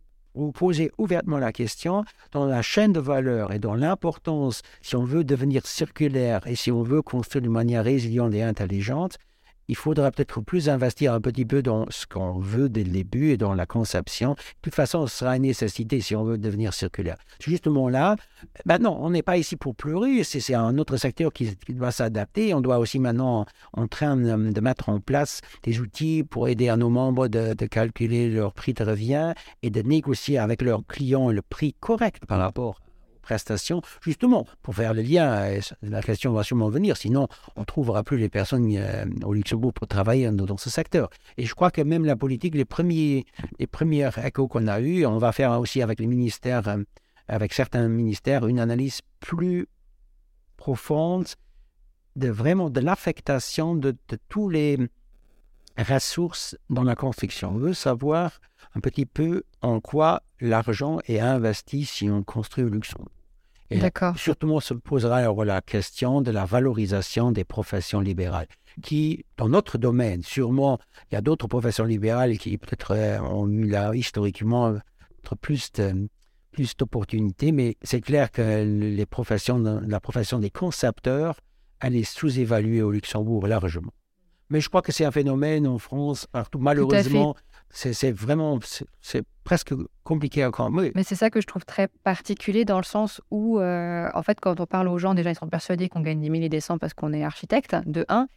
[0.53, 5.23] poser ouvertement la question dans la chaîne de valeur et dans l'importance, si on veut
[5.23, 9.17] devenir circulaire et si on veut construire d'une manière résiliente et intelligente,
[9.67, 13.31] il faudra peut-être plus investir un petit peu dans ce qu'on veut dès le début
[13.31, 14.31] et dans la conception.
[14.31, 17.17] De toute façon, ce sera une nécessité si on veut devenir circulaire.
[17.39, 18.15] Justement là,
[18.65, 22.53] maintenant, on n'est pas ici pour pleurer, c'est un autre secteur qui, doit s'adapter.
[22.53, 26.77] On doit aussi maintenant en train de, mettre en place des outils pour aider à
[26.77, 31.29] nos membres de, de calculer leur prix de revient et de négocier avec leurs clients
[31.29, 32.79] le prix correct par rapport
[34.01, 35.49] justement, pour faire le lien,
[35.81, 39.73] la question va sûrement venir, sinon on ne trouvera plus les personnes euh, au Luxembourg
[39.73, 41.09] pour travailler dans, ce secteur.
[41.37, 43.25] Et je crois que même la politique, les premiers,
[43.59, 46.83] les premiers échos qu'on a eus, on va faire aussi avec les ministères, euh,
[47.27, 49.67] avec certains ministères, une analyse plus
[50.55, 51.27] profonde
[52.15, 54.77] de vraiment de l'affectation de, de tous les
[55.77, 57.51] ressources dans la construction.
[57.51, 58.39] On veut savoir
[58.75, 63.16] un petit peu en quoi l'argent est investi si on construit au Luxembourg.
[63.71, 64.17] D'accord.
[64.17, 68.47] Surtout, on se posera alors la question de la valorisation des professions libérales,
[68.81, 70.79] qui, dans notre domaine, sûrement,
[71.11, 74.75] il y a d'autres professions libérales qui peut-être euh, ont eu là, historiquement
[75.35, 76.07] plus de,
[76.51, 81.39] plus d'opportunités, mais c'est clair que les professions, la profession des concepteurs,
[81.79, 83.91] elle est sous-évaluée au Luxembourg largement.
[84.49, 86.59] Mais je crois que c'est un phénomène en France, partout.
[86.59, 87.35] Malheureusement,
[87.69, 88.59] c'est vraiment,
[89.01, 90.91] c'est presque compliqué à comprendre.
[90.95, 94.39] Mais c'est ça que je trouve très particulier dans le sens où, euh, en fait,
[94.39, 96.77] quand on parle aux gens, déjà, ils sont persuadés qu'on gagne des milliers des cents
[96.77, 98.27] parce qu'on est architecte, de un.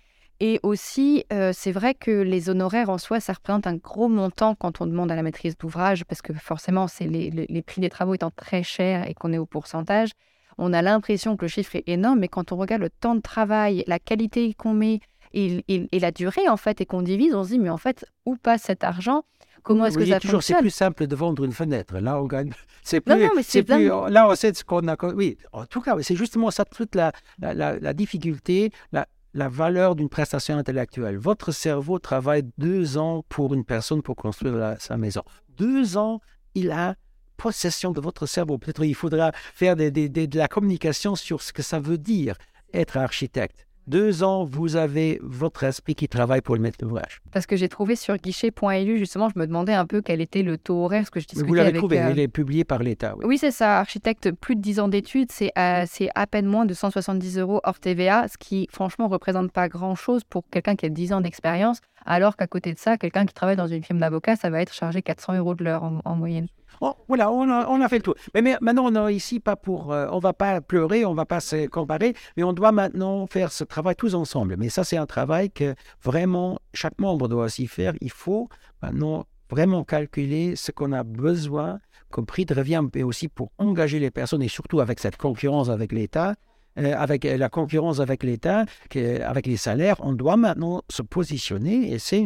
[0.41, 4.55] Et aussi, euh, c'est vrai que les honoraires en soi, ça représente un gros montant
[4.55, 7.91] quand on demande à la maîtrise d'ouvrage, parce que forcément, c'est les, les, prix des
[7.91, 10.11] travaux étant très chers et qu'on est au pourcentage,
[10.57, 13.21] on a l'impression que le chiffre est énorme, mais quand on regarde le temps de
[13.21, 15.01] travail, la qualité qu'on met,
[15.33, 18.37] et, la durée, en fait, et qu'on divise, on se dit, mais en fait, où
[18.37, 19.25] passe cet argent?
[19.63, 21.99] Comment est-ce que ça toujours, C'est plus simple de vendre une fenêtre.
[21.99, 22.51] Là, on gagne.
[22.83, 23.29] C'est plus.
[23.43, 23.89] c'est plus.
[23.89, 24.97] Là, on sait ce qu'on a.
[25.15, 29.95] Oui, en tout cas, c'est justement ça toute la, la, la, difficulté, la, la valeur
[29.95, 31.19] d'une prestation intellectuelle.
[31.19, 35.23] Votre cerveau travaille deux ans pour une personne pour construire sa maison.
[35.59, 36.23] Deux ans,
[36.55, 36.95] il a
[37.37, 38.57] possession de votre cerveau.
[38.57, 42.37] Peut-être il faudra faire de la communication sur ce que ça veut dire
[42.73, 47.21] être architecte deux ans, vous avez votre esprit qui travaille pour le maître d'ouvrage.
[47.33, 50.59] Parce que j'ai trouvé sur guichet.lu, justement, je me demandais un peu quel était le
[50.59, 52.81] taux horaire, ce que je discutais Vous l'avez avec, trouvé, euh, il est publié par
[52.83, 53.15] l'État.
[53.19, 53.25] oui.
[53.27, 53.79] Oui, c'est ça.
[53.79, 55.53] Architecte, plus de 10 ans d'études, c'est
[55.87, 60.25] c'est à peine moins de 170 euros hors TVA, ce qui, franchement, représente pas grand-chose
[60.25, 63.57] pour quelqu'un qui a 10 ans d'expérience, alors qu'à côté de ça, quelqu'un qui travaille
[63.57, 66.47] dans une firme d'avocat, ça va être chargé 400 euros de l'heure en, en moyenne.
[66.81, 68.15] Oh, voilà, on a, a fait le tour.
[68.35, 69.93] Mais, maintenant, on est ici pas pour.
[69.93, 73.53] euh, on va pas pleurer, on va pas se comparer, mais on doit maintenant faire
[73.53, 74.57] ce travail tous ensemble.
[74.57, 77.93] Mais ça, c'est un travail que vraiment chaque membre doit aussi faire.
[78.01, 78.49] Il faut
[78.83, 83.99] maintenant vraiment calculer ce qu'on a besoin comme prix de revient, mais aussi pour engager
[83.99, 86.35] les personnes et surtout avec cette concurrence avec l'État.
[86.79, 88.65] euh, avec la concurrence avec l'État,
[88.95, 92.25] avec les salaires, on doit maintenant se positionner et c'est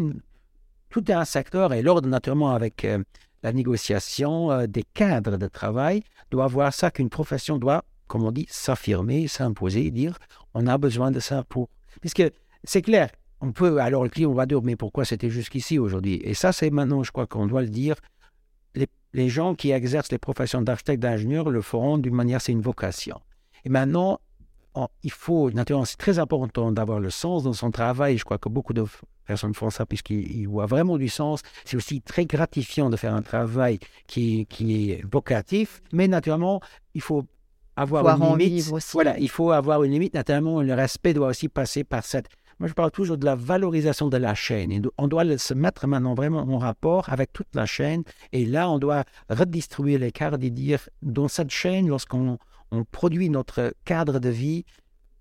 [0.91, 3.03] tout un secteur et l'ordre naturellement avec euh,
[3.45, 8.33] la négociation euh, des cadres de travail doit voir ça qu'une profession doit, comme on
[8.33, 10.19] dit, s'affirmer, s'imposer, dire
[10.55, 11.69] on a besoin de ça pour.
[12.01, 12.25] Puisque
[12.65, 16.21] c'est clair, on peut, alors le client va dire mais pourquoi c'était jusqu'ici aujourd'hui?
[16.25, 17.97] Et ça, c'est maintenant, je crois qu'on doit le dire.
[18.75, 22.63] Les, les gens qui exercent les professions d'architecte, d'ingénieur le feront d'une manière, c'est une
[22.63, 23.21] vocation.
[23.67, 24.21] Et maintenant,
[24.75, 28.19] on- il faut, naturellement, c'est très important d'avoir le sens dans son travail.
[28.19, 28.85] Je crois que beaucoup de
[29.27, 31.41] personnes font ça puisqu'ils ils voient vraiment du sens.
[31.65, 36.61] C'est aussi très gratifiant de faire un travail qui, qui est vocatif, mais naturellement,
[36.95, 37.25] il faut
[37.77, 38.73] avoir une limite.
[38.73, 38.91] aussi.
[38.93, 40.15] Voilà, il faut avoir une limite.
[40.15, 42.27] Naturellement, le respect doit aussi passer par cette.
[42.61, 44.71] Moi, je parle toujours de la valorisation de la chaîne.
[44.71, 48.05] Et on doit se mettre maintenant vraiment en rapport avec toute la chaîne.
[48.33, 52.39] Et là, on doit redistribuer les cadres et dire, dans cette chaîne, lorsqu'on
[52.75, 54.65] on produit notre cadre de vie,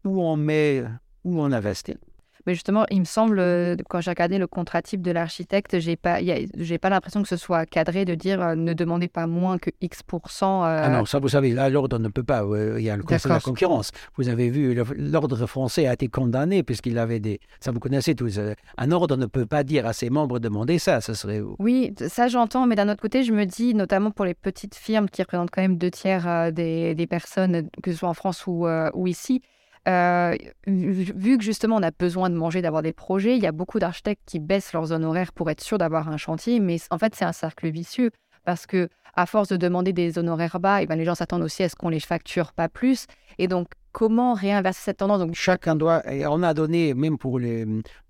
[0.04, 0.84] où on met,
[1.24, 1.98] où on investit.
[2.46, 5.96] Mais justement, il me semble, euh, quand j'ai regardé le contrat type de l'architecte, j'ai
[5.96, 6.20] pas,
[6.56, 9.70] j'ai pas l'impression que ce soit cadré de dire euh, ne demandez pas moins que
[9.82, 10.02] X
[10.42, 12.44] Ah euh, non, ça vous savez, là, l'ordre ne peut pas.
[12.78, 13.92] Il y a le Conseil de la concurrence.
[14.18, 17.40] Vous avez vu, l'ordre français a été condamné puisqu'il avait des.
[17.60, 18.40] Ça, vous connaissez tous.
[18.78, 21.02] Un ordre ne peut pas dire à ses membres demandez ça.
[21.02, 21.42] Ce serait.
[21.60, 25.10] Oui, ça j'entends, mais d'un autre côté, je me dis, notamment pour les petites firmes
[25.10, 28.46] qui représentent quand même deux tiers euh, des, des personnes, que ce soit en France
[28.48, 29.42] ou, euh, ou ici,
[29.88, 30.36] euh,
[30.68, 33.80] vu que justement on a besoin de manger, d'avoir des projets, il y a beaucoup
[33.80, 37.26] d'architectes qui baissent leurs honoraires pour être sûrs d'avoir un chantier, mais en fait c'est
[37.26, 38.12] un cercle vicieux
[38.46, 41.64] parce que à force de demander des honoraires bas, eh ben, les gens s'attendent aussi
[41.64, 43.06] à ce qu'on les facture pas plus.
[43.38, 45.20] Et donc, comment réinverser cette tendance?
[45.20, 46.02] Donc, Chacun doit.
[46.12, 47.66] Et on a donné, même pour les.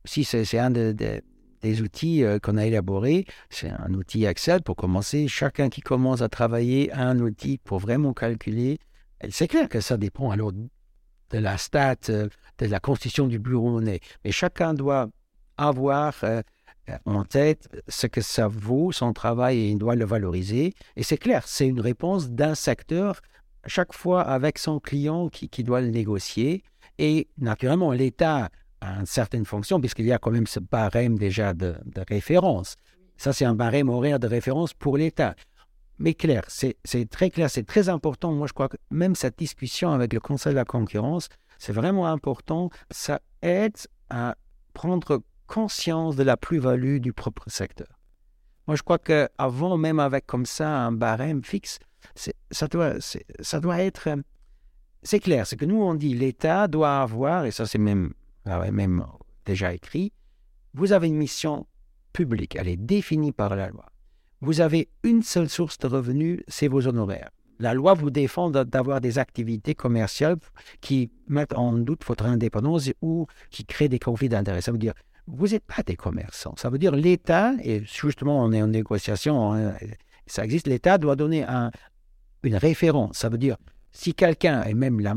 [0.05, 1.21] Si c'est un de- de-
[1.61, 5.27] des outils euh, qu'on a élaboré, c'est un outil Excel pour commencer.
[5.27, 8.79] Chacun qui commence à travailler a un outil pour vraiment calculer.
[9.21, 10.53] Et C'est clair que ça dépend alors
[11.31, 12.27] de la stat, euh,
[12.59, 14.01] de la constitution du bureau est.
[14.23, 15.09] Mais chacun doit
[15.57, 16.41] avoir euh,
[17.05, 20.73] en tête ce que ça vaut, son travail, et il doit le valoriser.
[20.95, 23.21] Et c'est clair, c'est une réponse d'un secteur,
[23.65, 26.63] chaque fois avec son client qui, qui doit le négocier.
[26.97, 28.49] Et naturellement, l'État
[28.81, 32.75] a une certaine fonction, puisqu'il y a quand même ce barème déjà de, de référence.
[33.17, 35.35] Ça, c'est un barème horaire de référence pour l'État.
[36.03, 36.75] Mais clair, c'est
[37.09, 38.33] très clair, c'est très important.
[38.33, 42.07] Moi, je crois que même cette discussion avec le Conseil de la concurrence, c'est vraiment
[42.07, 42.69] important.
[42.91, 43.77] Ça aide
[44.09, 44.35] à
[44.73, 47.87] prendre conscience de la plus-value du propre secteur.
[48.67, 51.79] Moi, je crois qu'avant, même avec comme ça un barème fixe,
[52.51, 52.97] ça doit,
[53.79, 54.09] être...
[55.03, 58.13] C'est clair, c'est que nous, on dit l'État doit avoir, et ça c'est même
[59.45, 60.11] déjà écrit,
[60.73, 61.65] vous avez une mission
[62.11, 63.85] publique, elle est définie par la loi.
[64.43, 67.29] Vous avez une seule source de revenus, c'est vos honoraires.
[67.59, 70.35] La loi vous défend d'avoir des activités commerciales
[70.81, 74.59] qui mettent en doute votre indépendance ou qui créent des conflits d'intérêts.
[74.59, 74.95] Ça veut dire,
[75.27, 76.55] vous n'êtes pas des commerçants.
[76.57, 79.75] Ça veut dire l'État, et justement on est en négociation, hein,
[80.27, 81.71] ça existe, l'État doit donner un-
[82.43, 83.19] une référence.
[83.19, 83.55] Ça veut dire,
[83.93, 85.15] si quelqu'un, et même la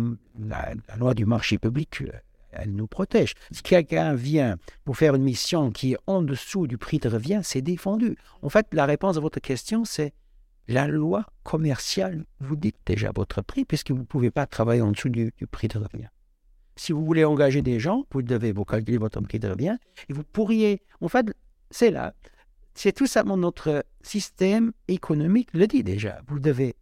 [0.97, 2.13] loi du marché public, euh,
[2.59, 3.35] elle nous protège.
[3.51, 7.41] Si quelqu'un vient pour faire une mission qui est en dessous du prix de revient,
[7.43, 8.17] c'est défendu.
[8.43, 10.13] En fait, la réponse à votre question, c'est
[10.69, 14.93] la loi commerciale vous dit déjà votre prix, puisque vous ne pouvez pas travailler en
[14.93, 16.09] dessous du, du prix de revient.
[16.77, 19.77] Si vous voulez engager des gens, vous devez vous calculer votre prix de revient,
[20.09, 21.27] et vous pourriez, en fait,
[21.71, 22.15] c'est là.
[22.75, 26.21] C'est tout simplement notre système économique le dit déjà.
[26.29, 26.77] Vous devez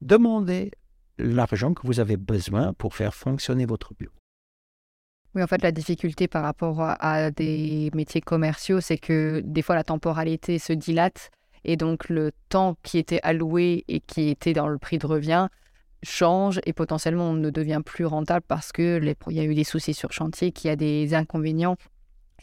[0.00, 0.70] demander
[1.18, 4.14] l'argent que vous avez besoin pour faire fonctionner votre bureau.
[5.34, 9.74] Oui, en fait, la difficulté par rapport à, des métiers commerciaux, c'est que des fois,
[9.74, 11.30] la temporalité se dilate
[11.64, 15.48] et donc le temps qui était alloué et qui était dans le prix de revient
[16.02, 19.64] change et potentiellement on ne devient plus rentable parce que il y a eu des
[19.64, 21.76] soucis sur chantier, qu'il y a des inconvénients.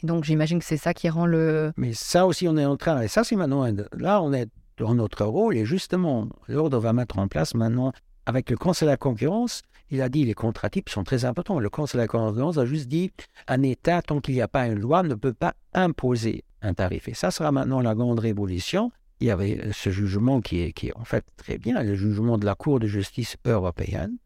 [0.02, 1.72] Donc, j'imagine que c'est ça qui rend le...
[1.76, 3.64] Mais ça aussi, on est en train, et ça c'est maintenant,
[3.96, 7.92] là on est dans notre rôle, et justement, l'ordre va mettre en place maintenant
[8.26, 11.58] avec le Conseil de la concurrence, il a dit les contrats types sont très importants.
[11.58, 13.10] Le Conseil de la concurrence a juste dit
[13.48, 17.08] un État, tant qu'il n'y a pas une loi, ne peut pas imposer un tarif.
[17.08, 18.90] Et ça sera maintenant la grande révolution.
[19.20, 22.38] Il y avait ce jugement qui est, qui est en fait très bien, le jugement
[22.38, 24.16] de la Cour de justice européenne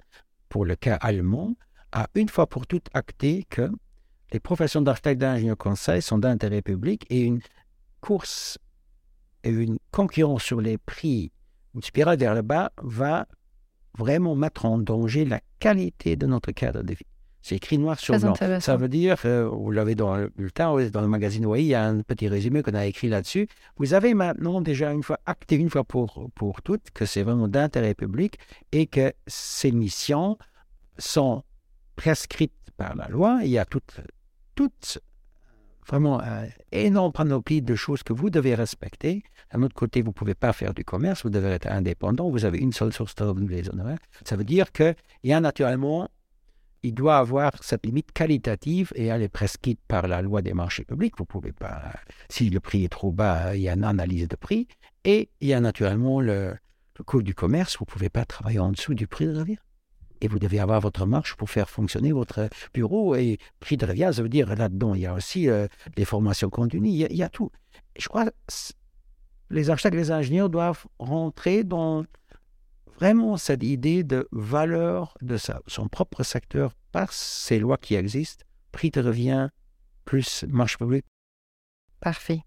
[0.49, 1.55] pour le cas allemand,
[1.93, 3.71] a une fois pour toutes acté que
[4.33, 7.41] les professions d'architecte d'ingénieur conseil sont d'intérêt public et une
[8.01, 8.59] course
[9.45, 11.31] et une concurrence sur les prix,
[11.75, 13.27] une spirale vers le bas, va
[13.97, 17.07] vraiment mettre en danger la qualité de notre cadre de vie.
[17.43, 18.35] C'est écrit noir sur blanc.
[18.59, 21.75] Ça veut dire, euh, vous l'avez dans le bulletin, dans le magazine Oui, il y
[21.75, 23.47] a un petit résumé qu'on a écrit là-dessus.
[23.77, 27.47] Vous avez maintenant déjà une fois acté une fois pour, pour toutes que c'est vraiment
[27.47, 28.41] d'intérêt public
[28.73, 30.39] et que ces missions
[30.99, 31.45] sont
[31.95, 33.39] prescrites par la loi.
[33.45, 34.01] Il y a toute,
[34.57, 34.99] toute
[35.87, 39.23] vraiment un énorme panoplie de choses que vous devez respecter.
[39.53, 42.45] D'un autre côté, vous ne pouvez pas faire du commerce, vous devez être indépendant, vous
[42.45, 43.99] avez une seule source de revenus les honoraires.
[44.25, 46.09] Ça veut dire qu'il y a naturellement,
[46.83, 50.85] il doit avoir cette limite qualitative et elle est prescrite par la loi des marchés
[50.85, 51.15] publics.
[51.19, 51.93] Vous pouvez pas,
[52.29, 54.69] si le prix est trop bas, il y a une analyse de prix.
[55.05, 56.55] Et il y a naturellement le,
[56.99, 59.59] le coût du commerce, vous ne pouvez pas travailler en dessous du prix de revient
[60.21, 63.15] et vous devez avoir votre marche pour faire fonctionner votre bureau.
[63.15, 66.51] Et prix de revient, ça veut dire là-dedans, il y a aussi euh, les formations
[66.51, 67.51] continues, il y, a, tout.
[67.99, 68.33] Je crois que
[69.51, 72.05] les architectes et les ingénieurs doivent rentrer dans
[72.99, 75.37] vraiment cette idée de valeur de
[75.67, 79.49] son propre secteur par ces lois qui existent, prix de revient
[80.05, 81.05] plus marche publique.
[82.01, 82.43] Parfait.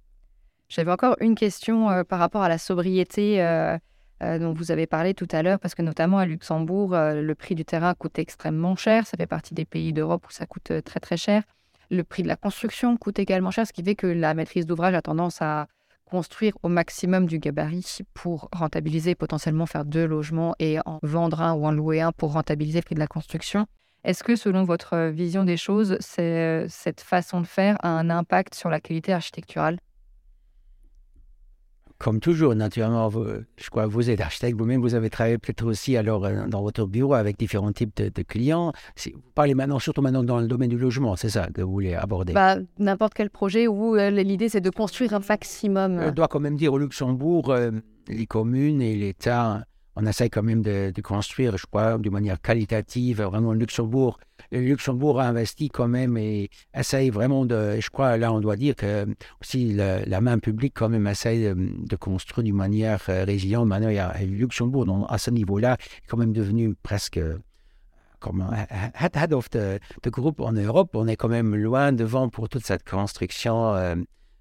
[0.70, 3.44] J'avais encore une question euh, par rapport à la sobriété.
[3.44, 3.78] Euh,
[4.22, 7.56] dont vous avez parlé tout à l'heure, parce que notamment à Luxembourg, euh, le prix
[7.56, 9.08] du terrain coûte extrêmement cher.
[9.08, 11.44] Ça fait partie des pays d'Europe où ça coûte euh, très très cher.
[11.90, 14.94] Le prix de la construction coûte également cher, ce qui fait que la maîtrise d'ouvrage
[14.94, 15.68] a tendance à
[16.06, 21.54] construire au maximum du gabarit pour rentabiliser, potentiellement faire deux logements et en vendre un
[21.54, 23.68] ou en louer un pour rentabiliser le prix de la construction.
[24.04, 28.70] Est-ce que selon votre vision des choses, cette façon de faire a un impact sur
[28.70, 29.78] la qualité architecturale?
[32.00, 35.98] Comme toujours, naturellement, je crois que vous êtes architecte, vous-même, vous avez travaillé peut-être aussi
[35.98, 38.72] alors euh, dans votre bureau avec différents types de, clients.
[39.06, 41.96] Vous parlez maintenant, surtout maintenant dans le domaine du logement, c'est ça que vous voulez
[41.96, 42.32] aborder?
[42.32, 46.02] Bah, N'importe quel projet où euh, l'idée c'est de construire un maximum.
[46.06, 47.72] Je dois quand même dire au Luxembourg, euh,
[48.08, 49.66] les communes et l'État
[50.02, 54.20] on essaie quand même de, construire, je crois, de manière qualitative, vraiment Luxembourg.
[54.52, 58.56] Le Luxembourg a investi quand même et essaye vraiment de, je crois, là on doit
[58.56, 59.06] dire que
[59.42, 63.68] aussi la, main publique quand même essaye de, construire d'une manière euh, résiliente.
[63.68, 67.20] Maintenant, il y Luxembourg, à ce niveau-là, est quand même devenu presque
[68.20, 68.46] comme
[69.00, 70.92] head of the, groupe en Europe.
[70.94, 73.76] On est quand même loin devant pour toute cette construction.
[73.76, 73.96] Euh,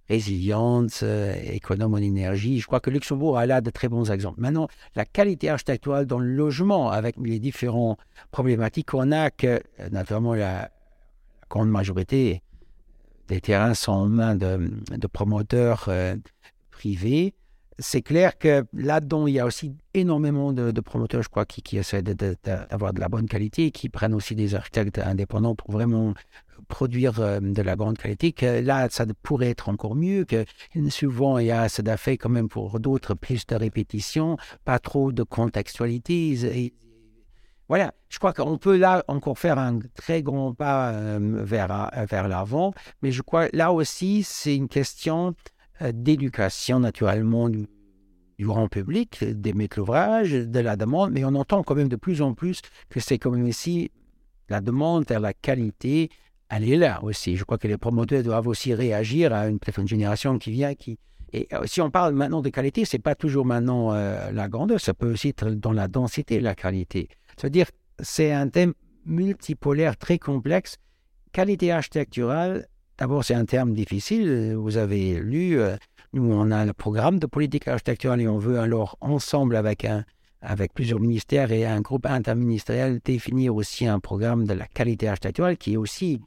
[0.09, 2.61] résiliente, euh, économe en énergie.
[2.61, 4.41] Je crois que Luxembourg a là de très bons exemples.
[4.41, 7.99] Maintenant, la qualité architecturale dans le logement, avec les différentes
[8.31, 10.71] problématiques qu'on a, que euh, naturellement la,
[11.51, 12.43] grande majorité
[13.29, 16.17] des terrains sont en main de, promoteurs euh,
[16.71, 17.35] privés,
[17.79, 21.79] c'est clair que là-dedans, il y a aussi énormément de, promoteurs, je crois, qui, qui
[21.79, 26.15] essaient d'avoir de, la bonne qualité et qui prennent aussi des architectes indépendants pour vraiment
[26.69, 30.45] produire euh, de la grande qualité, que là, ça pourrait être encore mieux, que
[30.91, 35.11] souvent, il y a cet effet quand même pour d'autres, plus de répétition, pas trop
[35.11, 36.73] de contextualité.
[37.69, 42.29] voilà, je crois qu'on peut là encore faire un très grand pas euh, vers, vers
[42.29, 45.35] l'avant, mais je crois là aussi, c'est une question
[45.83, 47.67] euh, d'éducation naturellement du,
[48.41, 52.23] grand public, des maîtres d'ouvrage, de la demande, mais on entend quand même de plus
[52.23, 53.91] en plus que c'est quand même ici
[54.49, 56.11] la demande vers la qualité,
[56.51, 57.37] elle est là aussi.
[57.37, 60.73] Je crois que les promoteurs doivent aussi réagir à une, génération qui vient,
[61.33, 64.81] et euh, si on parle maintenant de qualité, c'est pas toujours maintenant euh, la grandeur,
[64.81, 67.09] ça peut aussi être dans la densité la qualité.
[67.37, 67.67] C'est-à-dire,
[68.01, 68.73] c'est un thème
[69.05, 70.77] multipolaire très complexe.
[71.33, 72.67] Qualité architecturale,
[72.99, 74.55] D'abord, c'est un terme difficile.
[74.57, 75.77] Vous avez lu, euh,
[76.13, 80.05] nous, on a le programme de politique architecturale et on veut alors, ensemble avec, un,
[80.43, 85.57] avec plusieurs ministères et un groupe interministériel, définir aussi un programme de la qualité architecturale
[85.57, 86.21] qui est aussi,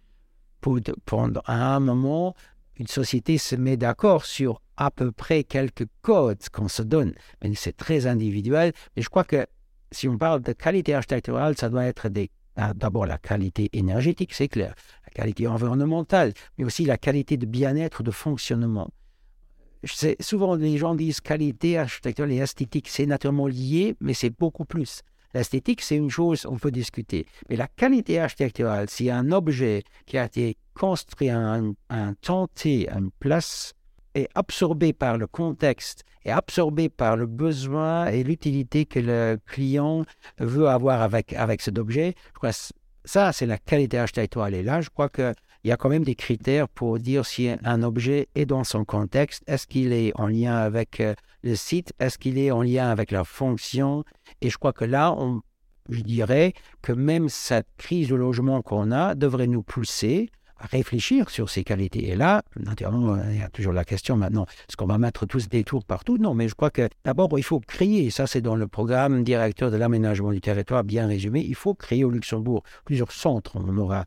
[1.05, 2.35] pendant un moment,
[2.77, 7.13] une société se met d'accord sur à peu près quelques codes qu'on se donne.
[7.43, 8.73] Mais c'est très individuel.
[8.95, 9.45] Mais je crois que
[9.91, 12.09] si on parle de qualité architecturale, ça doit être
[12.55, 14.73] ah, d'abord la qualité énergétique, c'est clair,
[15.05, 18.89] la qualité environnementale, mais aussi la qualité de bien-être, de fonctionnement.
[20.19, 25.01] Souvent, les gens disent qualité architecturale et esthétique, c'est naturellement lié, mais c'est beaucoup plus.
[25.33, 27.25] L'esthétique, c'est une chose, on peut discuter.
[27.49, 32.47] Mais la qualité architecturale, si un objet qui a été construit à un, un temps
[32.47, 33.73] T, à une place
[34.13, 40.05] est absorbé par le contexte, est absorbé par le besoin et l'utilité que le client
[40.39, 42.13] veut avoir avec, avec cet objet.
[42.33, 42.51] Je crois
[43.03, 44.53] ça, c'est la qualité architecturale.
[44.53, 45.09] Et là, je crois
[45.61, 48.83] qu'il y a quand même des critères pour dire si un objet est dans son
[48.83, 49.43] contexte.
[49.47, 53.11] Est-ce qu'il est en lien avec euh, le site Est-ce qu'il est en lien avec
[53.11, 54.03] la fonction
[54.41, 55.41] Et je crois que là, on,
[55.89, 60.29] je dirais que même cette crise de logement qu'on a devrait nous pousser
[60.69, 62.09] réfléchir sur ces qualités.
[62.09, 65.49] Et là, naturellement, il y a toujours la question maintenant, est-ce qu'on va mettre tous
[65.49, 66.17] des tours partout?
[66.17, 69.71] Non, mais je crois que d'abord, il faut créer, ça c'est dans le programme directeur
[69.71, 73.53] de l'aménagement du territoire bien résumé, il faut créer au Luxembourg plusieurs centres.
[73.55, 74.05] On aura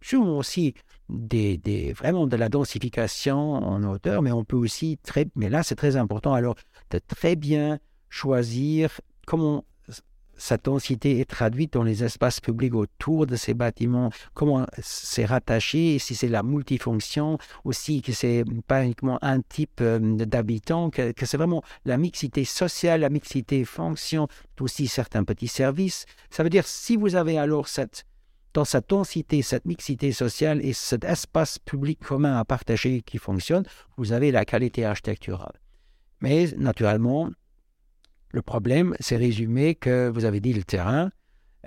[0.00, 0.74] sûrement aussi
[1.08, 5.76] des, vraiment de la densification en hauteur, mais on peut aussi, très, mais là c'est
[5.76, 6.54] très important, alors
[6.90, 7.78] de très bien
[8.10, 9.64] choisir comment
[10.38, 15.98] cette densité est traduite dans les espaces publics autour de ces bâtiments, comment c'est rattaché,
[15.98, 21.36] si c'est la multifonction, aussi que c'est pas uniquement un type euh, d'habitant, que, c'est
[21.36, 24.28] vraiment la mixité sociale, la mixité fonction,
[24.60, 26.06] aussi certains petits services.
[26.30, 28.04] Ça veut dire si vous avez alors cette
[28.58, 33.62] dans cette densité, cette mixité sociale et cet espace public commun à partager qui fonctionne,
[33.96, 35.60] vous avez la qualité architecturale.
[36.20, 37.30] Mais naturellement,
[38.32, 41.12] le problème, c'est résumé que vous avez dit le terrain.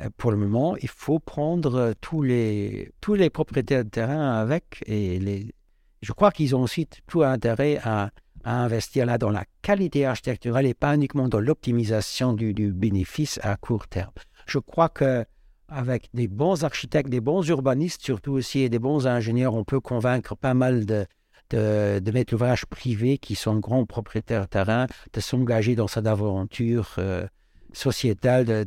[0.02, 4.84] Euh, pour le moment, il faut prendre tous les, tous les propriétaires de terrain avec
[4.86, 5.56] et les,
[6.02, 8.12] je crois qu'ils ont aussi tout intérêt à,
[8.44, 13.56] investir là dans la qualité architecturale et pas uniquement dans l'optimisation du, du, bénéfice à
[13.56, 14.12] court terme.
[14.46, 15.26] Je crois que
[15.72, 19.80] avec des bons architectes, des bons urbanistes surtout aussi et des bons ingénieurs, on peut
[19.80, 21.05] convaincre pas mal de,
[21.49, 26.95] de, mettre l'ouvrage privé qui sont grands propriétaires de terrain, de s'engager dans cette aventure
[26.97, 27.26] euh,
[27.74, 28.65] sociétale, de,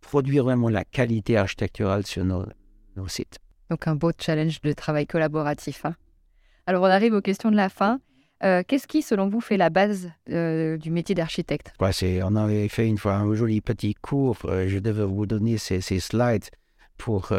[0.00, 2.46] produire vraiment la qualité architecturale sur nos,
[3.08, 3.38] sites.
[3.70, 5.84] Donc un beau challenge de travail collaboratif.
[5.84, 5.94] Hein.
[6.66, 8.00] Alors on arrive aux questions de la fin.
[8.44, 11.72] Euh, qu'est-ce qui, selon vous, fait la base euh, du métier d'architecte?
[11.80, 14.38] Ouais, On avait fait une fois un joli petit cours.
[14.44, 16.48] je devais vous donner ces, slides
[16.96, 17.32] pour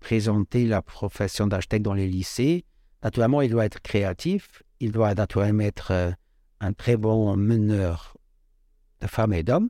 [0.00, 2.64] présenter la profession d'architecte dans les lycées.
[3.02, 6.10] Naturellement, il doit être créatif, il doit naturellement être euh,
[6.60, 8.16] un très bon meneur
[9.00, 9.68] de femmes et d'hommes,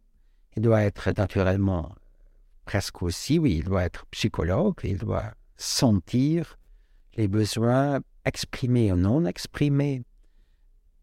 [0.57, 1.95] il doit être naturellement
[2.65, 6.59] presque aussi, oui, il doit être psychologue, il doit sentir
[7.17, 10.03] les besoins exprimés ou non exprimés.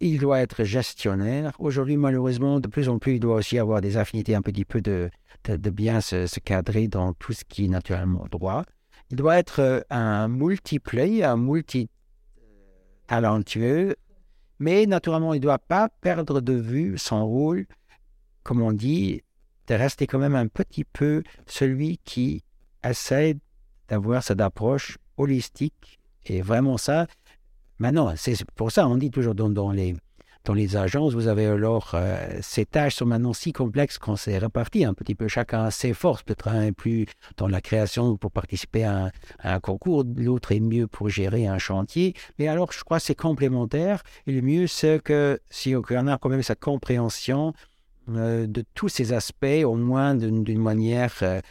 [0.01, 1.51] Il doit être gestionnaire.
[1.59, 4.81] Aujourd'hui, malheureusement, de plus en plus, il doit aussi avoir des affinités un petit peu
[4.81, 5.09] de,
[5.43, 8.63] de, bien se, se, cadrer dans tout ce qui est naturellement droit.
[9.11, 11.89] Il doit être euh, un multiplayer, un multi
[13.07, 13.95] talentueux,
[14.59, 17.65] mais naturellement, il ne doit pas perdre de vue son rôle,
[18.43, 19.23] comme on dit,
[19.67, 22.43] de rester quand même un petit peu celui qui
[22.83, 23.37] essaie
[23.87, 25.99] d'avoir cette approche holistique.
[26.25, 27.07] Et vraiment ça,
[27.79, 29.95] maintenant, c'est pour ça, on dit toujours dans, les,
[30.75, 34.93] agences, vous avez alors, euh, ces tâches sont maintenant si complexes qu'on s'est réparti un
[34.93, 35.27] petit peu.
[35.27, 36.23] Chacun a ses forces.
[36.23, 37.05] Peut-être un est plus
[37.37, 39.11] dans la création pour participer à
[39.43, 42.15] un, concours, l'autre est mieux pour gérer un chantier.
[42.39, 44.01] Mais alors, je crois que c'est complémentaire.
[44.27, 47.53] Et le mieux, c'est que si on a quand même cette compréhension
[48.09, 51.41] euh, de tous ces aspects, au moins d'une manière euh,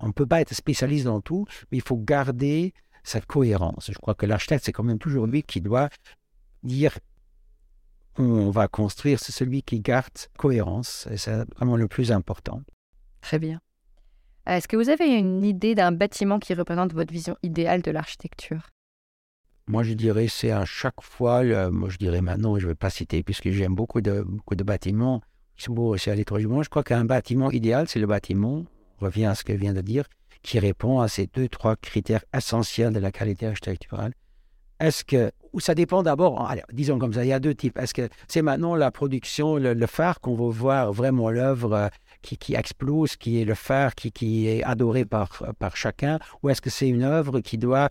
[0.00, 2.72] on ne peut pas être spécialiste dans tout, mais il faut garder
[3.04, 3.90] cette cohérence.
[3.92, 5.88] Je crois que l'architecte, c'est quand même toujours lui qui doit
[6.62, 6.98] dire
[8.16, 11.08] on va construire, c'est celui qui garde cohérence.
[11.10, 12.62] Et c'est vraiment le plus important.
[13.20, 13.60] Très bien.
[14.46, 18.70] Est-ce que vous avez une idée d'un bâtiment qui représente votre vision idéale de l'architecture?
[19.66, 22.90] Moi, je dirais, c'est à chaque fois, moi je dirais maintenant, je ne vais pas
[22.90, 25.22] citer, puisque j'aime beaucoup de, beaucoup de bâtiments,
[25.76, 26.46] aussi à l'étranger.
[26.62, 28.66] Je crois qu'un bâtiment idéal, c'est le bâtiment,
[29.00, 30.04] on revient à ce que je viens de dire,
[30.44, 34.12] qui répond à ces deux, trois critères essentiels de la qualité architecturale.
[34.78, 37.78] Est-ce que ou ça dépend d'abord, disons comme ça, il y a deux types.
[37.78, 41.88] Est-ce que c'est maintenant la production, le, phare qu'on va voir vraiment l'œuvre euh,
[42.22, 46.50] qui, qui, explose, qui est le phare qui, qui est adoré par, par chacun, ou
[46.50, 47.88] est-ce que c'est une œuvre qui doit,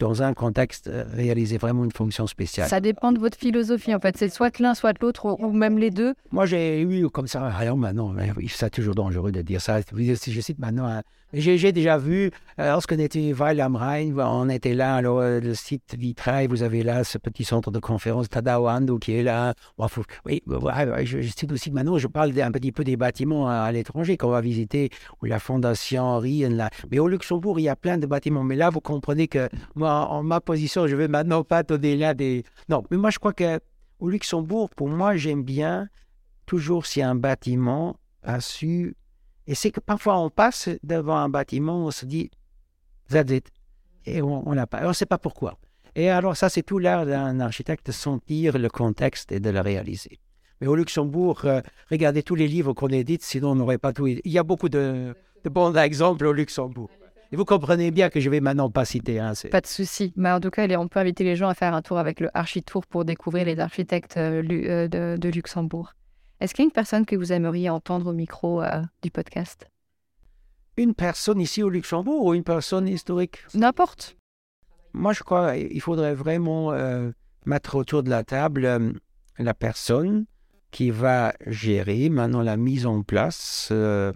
[0.00, 2.68] dans un contexte, euh, réaliser vraiment une fonction spéciale?
[2.68, 4.16] Ça dépend de votre philosophie, en fait.
[4.16, 6.14] C'est soit l'un, soit l'autre, ou même les deux.
[6.32, 8.12] Moi, j'ai eu comme ça, rien maintenant,
[8.48, 9.78] c'est toujours dangereux de dire ça.
[9.82, 11.00] Si je cite maintenant
[11.40, 12.30] j'ai déjà vu,
[12.60, 16.62] euh, lorsqu'on était Weil am Rhein, on était là, alors euh, le site Vitrail, vous
[16.62, 19.54] avez là ce petit centre de conférence Tadawando qui est là.
[20.24, 20.42] oui,
[21.04, 24.40] je, cite aussi maintenant, je parle un petit peu des bâtiments à, l'étranger qu'on va
[24.40, 24.90] visiter,
[25.22, 26.20] ou la Fondation.
[26.20, 26.70] Là.
[26.90, 28.44] Mais au Luxembourg, il y a plein de bâtiments.
[28.44, 32.14] Mais là, vous comprenez que moi, en ma position, je vais maintenant pas donner là
[32.14, 32.44] des.
[32.68, 33.60] Non, mais moi, je crois que
[33.98, 35.88] au Luxembourg, pour moi, j'aime bien
[36.46, 38.96] toujours si un bâtiment a su
[39.46, 42.30] et c'est que parfois on passe devant un bâtiment, on se dit,
[43.10, 43.50] that's it.
[44.06, 44.46] Et on.
[44.48, 45.58] On ne sait pas pourquoi.
[45.96, 49.60] Et alors ça, c'est tout l'art d'un architecte de sentir le contexte et de le
[49.60, 50.18] réaliser.
[50.60, 54.06] Mais au Luxembourg, euh, regardez tous les livres qu'on édite, sinon on n'aurait pas tout.
[54.06, 55.14] Il y a beaucoup de,
[55.44, 56.90] bons exemples au Luxembourg.
[57.32, 59.18] Et vous comprenez bien que je vais maintenant pas citer.
[59.18, 60.12] Hein, pas de souci.
[60.16, 62.30] Mais en tout cas, on peut inviter les gens à faire un tour avec le
[62.34, 65.94] Architour pour découvrir les architectes euh, euh, de, de, Luxembourg.
[66.44, 68.62] Est-ce qu'il y a une personne que vous aimeriez entendre au micro
[69.00, 69.70] du podcast?
[70.76, 73.38] Une personne ici au Luxembourg ou une personne historique?
[73.54, 74.18] N'importe.
[74.92, 76.72] Moi, je crois qu'il faudrait vraiment
[77.46, 79.00] mettre autour de la table
[79.38, 80.26] la personne
[80.70, 84.12] qui va gérer maintenant la mise en place euh,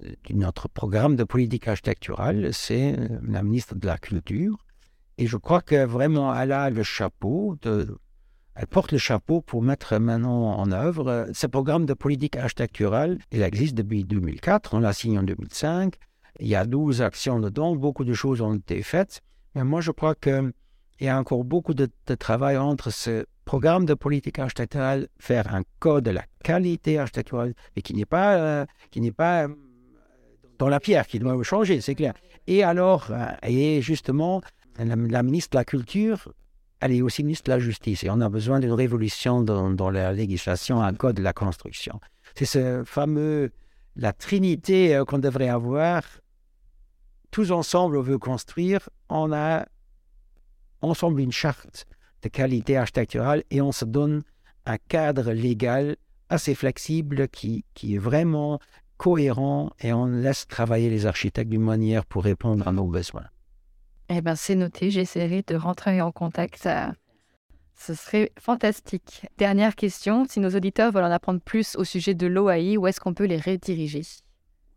[0.00, 4.58] de notre programme de politique architecturale, c'est euh, la ministre de la Culture.
[5.16, 7.96] Et je crois que vraiment, elle a le chapeau, de,
[8.56, 13.18] elle porte le chapeau pour mettre maintenant en œuvre euh, ce programme de politique architecturale.
[13.32, 15.94] Il existe depuis 2004, on l'a signé en 2005.
[16.40, 19.22] Il y a 12 actions dedans, beaucoup de choses ont été faites.
[19.54, 20.52] Mais moi, je crois qu'il
[21.00, 21.88] y a encore beaucoup de,
[22.18, 27.82] travail entre ce programme de politique architecturale, faire un code de la qualité architecturale, et
[27.82, 28.66] qui n'est pas, euh,
[29.16, 29.48] pas euh,
[30.58, 32.14] dans la pierre, qui doit changer, c'est clair.
[32.46, 33.10] Et alors,
[33.42, 34.42] et justement,
[34.78, 36.32] la, ministre de la Culture,
[36.84, 40.12] elle est aussi ministre de la Justice, et on a besoin d'une révolution dans, la
[40.12, 41.98] législation, un code de la construction.
[42.34, 43.52] C'est ce fameux,
[43.96, 46.02] la trinité qu'on devrait avoir.
[47.30, 49.64] Tous ensemble, on veut construire, on a
[50.82, 51.86] ensemble une charte
[52.20, 54.22] de qualité architecturale et on se donne
[54.66, 55.96] un cadre légal
[56.28, 58.58] assez flexible qui, qui est vraiment
[58.98, 63.24] cohérent et on laisse travailler les architectes d'une manière pour répondre à nos besoins.
[64.08, 64.90] Eh bien, c'est noté.
[64.90, 66.56] J'essaierai de rentrer en contact.
[66.56, 66.92] Ça,
[67.74, 69.26] ce serait fantastique.
[69.38, 70.26] Dernière question.
[70.28, 73.24] Si nos auditeurs veulent en apprendre plus au sujet de l'OAI, où est-ce qu'on peut
[73.24, 74.02] les rediriger?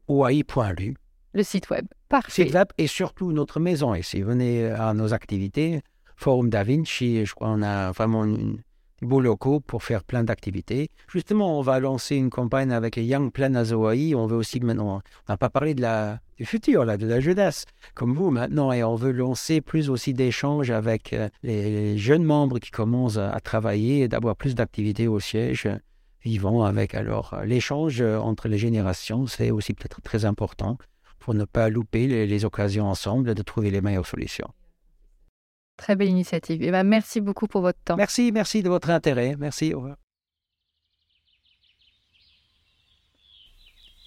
[0.08, 0.96] OAI.lu.
[1.34, 1.86] Le site web.
[2.10, 2.46] Parfait.
[2.46, 4.22] Site web et surtout notre maison ici.
[4.22, 5.82] Venez à nos activités.
[6.16, 7.26] Forum Da Vinci.
[7.26, 8.62] Je crois qu'on a vraiment une,
[9.02, 10.90] beaux locaux pour faire plein d'activités.
[11.12, 14.16] Justement, on va lancer une campagne avec les Young Plan Hawaii.
[14.16, 18.14] On veut aussi maintenant, on n'a pas parlé du futur, là, de la jeunesse, comme
[18.14, 22.72] vous maintenant, et on veut lancer plus aussi d'échanges avec euh, les, jeunes membres qui
[22.72, 25.70] commencent à, travailler et d'avoir plus d'activités au siège
[26.24, 30.78] vivant avec alors l'échange entre les générations, c'est aussi peut-être très important
[31.20, 34.50] pour ne pas louper les, les occasions ensemble de trouver les meilleures solutions.
[35.78, 36.64] Très belle initiative.
[36.64, 37.96] Et eh ben, merci beaucoup pour votre temps.
[37.96, 39.36] Merci, merci de votre intérêt.
[39.38, 39.74] Merci.
[39.74, 39.98] Au revoir.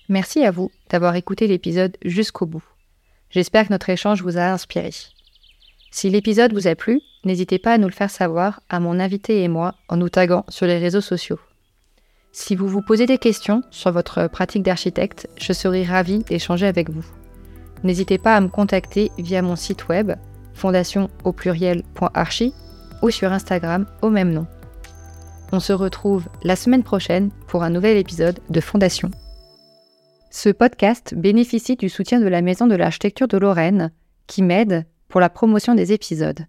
[0.09, 2.64] Merci à vous d'avoir écouté l'épisode jusqu'au bout.
[3.31, 4.91] J'espère que notre échange vous a inspiré.
[5.93, 9.45] Si l'épisode vous a plu, n'hésitez pas à nous le faire savoir à mon invité
[9.45, 11.39] et moi en nous taguant sur les réseaux sociaux.
[12.33, 16.91] Si vous vous posez des questions sur votre pratique d'architecte, je serai ravie d'échanger avec
[16.91, 17.05] vous.
[17.85, 20.12] N'hésitez pas à me contacter via mon site web
[20.61, 21.35] fondation au
[23.03, 24.47] ou sur Instagram au même nom.
[25.53, 29.11] On se retrouve la semaine prochaine pour un nouvel épisode de Fondation.
[30.31, 33.91] Ce podcast bénéficie du soutien de la Maison de l'Architecture de Lorraine
[34.27, 36.47] qui m'aide pour la promotion des épisodes.